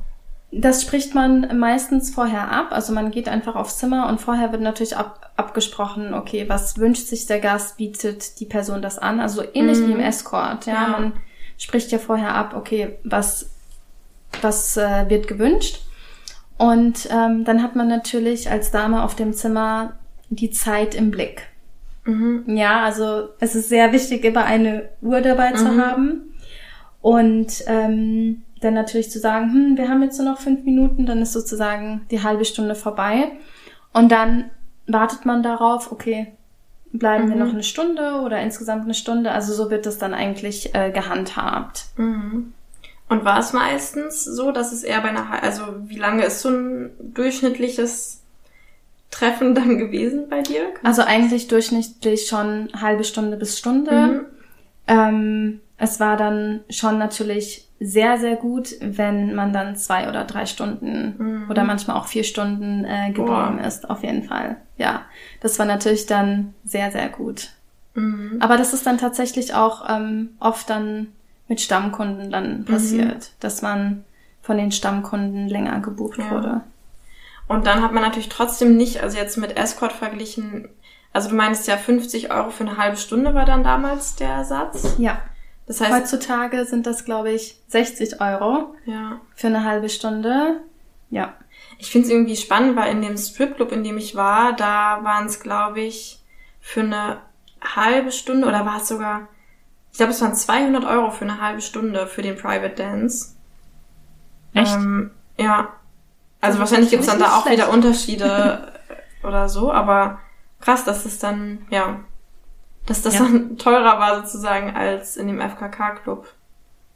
[0.52, 2.68] Das spricht man meistens vorher ab.
[2.72, 7.08] Also man geht einfach aufs Zimmer und vorher wird natürlich ab, abgesprochen, okay, was wünscht
[7.08, 9.22] sich der Gast, bietet die Person das an.
[9.22, 10.66] Also ähnlich wie im Escort.
[10.66, 10.88] Ja, Ja.
[10.90, 11.14] man
[11.58, 13.50] spricht ja vorher ab, okay, was,
[14.42, 15.80] was äh, wird gewünscht.
[16.58, 19.94] Und ähm, dann hat man natürlich als Dame auf dem Zimmer
[20.30, 21.48] die Zeit im Blick.
[22.58, 26.34] Ja, also es ist sehr wichtig, immer eine Uhr dabei zu haben.
[27.02, 31.22] Und ähm, dann natürlich zu sagen, hm, wir haben jetzt nur noch fünf Minuten, dann
[31.22, 33.32] ist sozusagen die halbe Stunde vorbei.
[33.92, 34.52] Und dann
[34.88, 36.34] wartet man darauf, okay,
[36.94, 39.32] bleiben wir noch eine Stunde oder insgesamt eine Stunde.
[39.32, 41.86] Also so wird das dann eigentlich äh, gehandhabt.
[43.14, 46.50] Und war es meistens so, dass es eher bei einer, also wie lange ist so
[46.50, 48.24] ein durchschnittliches
[49.12, 50.64] Treffen dann gewesen bei dir?
[50.82, 54.26] Also eigentlich durchschnittlich schon halbe Stunde bis Stunde.
[54.88, 60.48] Ähm, es war dann schon natürlich sehr, sehr gut, wenn man dann zwei oder drei
[60.48, 63.68] Stunden oder manchmal auch vier Stunden äh, geblieben Boah.
[63.68, 64.58] ist, auf jeden Fall.
[64.80, 65.04] Ja,
[65.40, 67.52] das war natürlich dann sehr, sehr gut.
[68.40, 71.10] Aber das ist dann tatsächlich auch ähm, oft dann
[71.54, 74.06] mit Stammkunden dann passiert, dass man
[74.42, 76.32] von den Stammkunden länger gebucht Ja.
[76.32, 76.62] wurde.
[77.48, 80.68] Und dann hat man natürlich trotzdem nicht, also jetzt mit Escort verglichen,
[81.12, 84.96] also du meinst ja 50 Euro für eine halbe Stunde war dann damals der Satz.
[84.98, 85.22] Ja.
[85.68, 89.22] Das heißt, Heutzutage sind das, glaube ich, 60 Euro ja.
[89.36, 90.62] für eine halbe Stunde.
[91.12, 91.36] Ja.
[91.78, 95.28] Ich finde es irgendwie spannend, weil in dem Stripclub, in dem ich war, da waren
[95.28, 96.20] es, glaube ich,
[96.60, 97.18] für eine
[97.62, 99.28] halbe Stunde oder war es sogar,
[99.94, 103.36] ich glaube, es waren 200 Euro für eine halbe Stunde für den Private Dance.
[104.56, 104.74] Echt?
[104.76, 105.70] Ähm, ja.
[106.42, 107.76] Also Das wahrscheinlich gibt's dann da auch nicht wieder schlecht.
[107.78, 108.74] Unterschiede
[109.24, 110.20] oder so, aber
[110.60, 112.00] krass, dass es dann, ja,
[112.88, 113.20] dass das Ja.
[113.22, 116.28] dann teurer war sozusagen als in dem FKK-Club.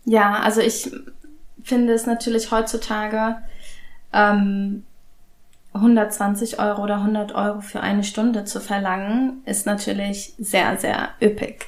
[0.06, 0.92] Ja, also ich
[1.64, 3.38] finde es natürlich heutzutage
[4.12, 4.86] ähm,
[5.74, 11.68] 120 Euro oder 100 Euro für eine Stunde zu verlangen, ist natürlich sehr, sehr üppig.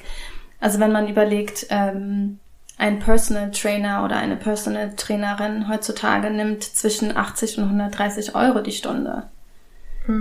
[0.60, 2.38] Also wenn man überlegt, ähm,
[2.76, 8.72] ein Personal Trainer oder eine Personal Trainerin heutzutage nimmt zwischen 80 und 130 Euro die
[8.72, 9.24] Stunde.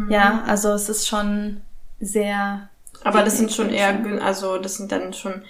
[0.09, 1.61] Ja, also es ist schon
[1.99, 2.69] sehr.
[3.03, 5.41] Aber das sind schon eher, also das sind dann schon,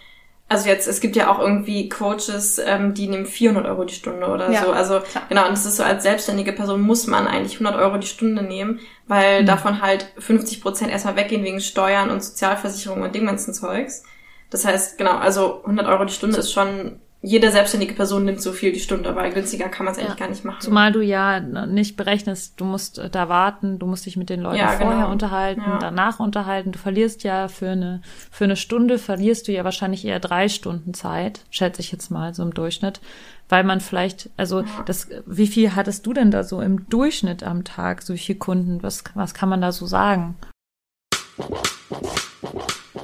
[0.48, 4.28] also jetzt, es gibt ja auch irgendwie Coaches, ähm, die nehmen 400 Euro die Stunde
[4.28, 4.72] oder Ja, so.
[4.72, 5.24] Also klar.
[5.30, 8.44] genau, und das ist so, als selbstständige Person muss man eigentlich 100 Euro die Stunde
[8.44, 13.54] nehmen, weil davon halt 50 Prozent erstmal weggehen wegen Steuern und Sozialversicherung und dem ganzen
[13.54, 14.04] Zeugs.
[14.50, 18.54] Das heißt, genau, also 100 Euro die Stunde ist schon, jede selbstständige Person nimmt so
[18.54, 20.26] viel die Stunde, weil günstiger kann man es eigentlich Ja.
[20.26, 20.62] gar nicht machen.
[20.62, 24.40] Zumal du ja nicht berechnest, du musst äh, da warten, du musst dich mit den
[24.40, 25.12] Leuten Ja, vorher genau.
[25.12, 25.80] unterhalten, Ja.
[25.80, 26.72] danach unterhalten.
[26.72, 30.94] Du verlierst ja für eine, für eine Stunde verlierst du ja wahrscheinlich eher drei Stunden
[30.94, 33.02] Zeit, schätze ich jetzt mal so im Durchschnitt.
[33.50, 37.66] Weil man vielleicht, also das, wie viel hattest du denn da so im Durchschnitt am
[37.66, 38.82] Tag, so viele Kunden?
[38.82, 40.38] Was, was kann man da so sagen?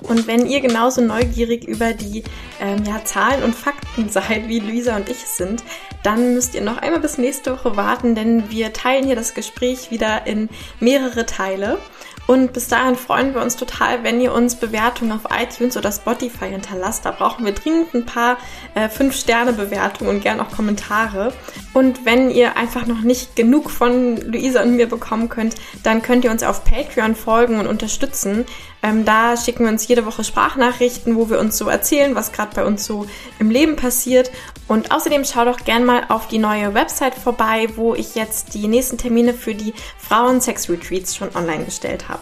[0.08, 2.24] Und wenn ihr genauso neugierig über die
[2.62, 5.64] ähm, ja, Zahlen und Fakten seid, wie Luisa und ich sind,
[6.04, 9.90] dann müsst ihr noch einmal bis nächste Woche warten, denn wir teilen hier das Gespräch
[9.90, 10.50] wieder in
[10.80, 11.80] mehrere Teile.
[12.28, 16.50] Und bis dahin freuen wir uns total, wenn ihr uns Bewertungen auf iTunes oder Spotify
[16.50, 17.06] hinterlasst.
[17.06, 18.38] Da brauchen wir dringend ein paar
[18.74, 21.34] äh, 5-Sterne-Bewertungen und gern auch Kommentare.
[21.74, 26.26] Und wenn ihr einfach noch nicht genug von Luisa und mir bekommen könnt, dann könnt
[26.26, 28.46] ihr uns auf Patreon folgen und unterstützen.
[28.82, 32.56] Ähm, da schicken wir uns jede Woche Sprachnachrichten, wo wir uns so erzählen, was gerade
[32.56, 33.08] bei uns so
[33.40, 34.32] im Leben passiert.
[34.68, 38.68] Und außerdem schau doch gern mal auf die neue Website vorbei, wo ich jetzt die
[38.68, 42.22] nächsten Termine für die Frauen-Sex-Retreats schon online gestellt habe.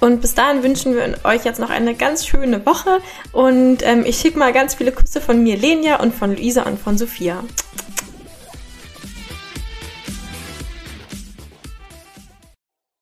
[0.00, 3.00] Und bis dahin wünschen wir euch jetzt noch eine ganz schöne Woche.
[3.32, 6.78] Und ähm, ich schicke mal ganz viele Küsse von mir, Lenia, und von Luisa und
[6.78, 7.42] von Sophia.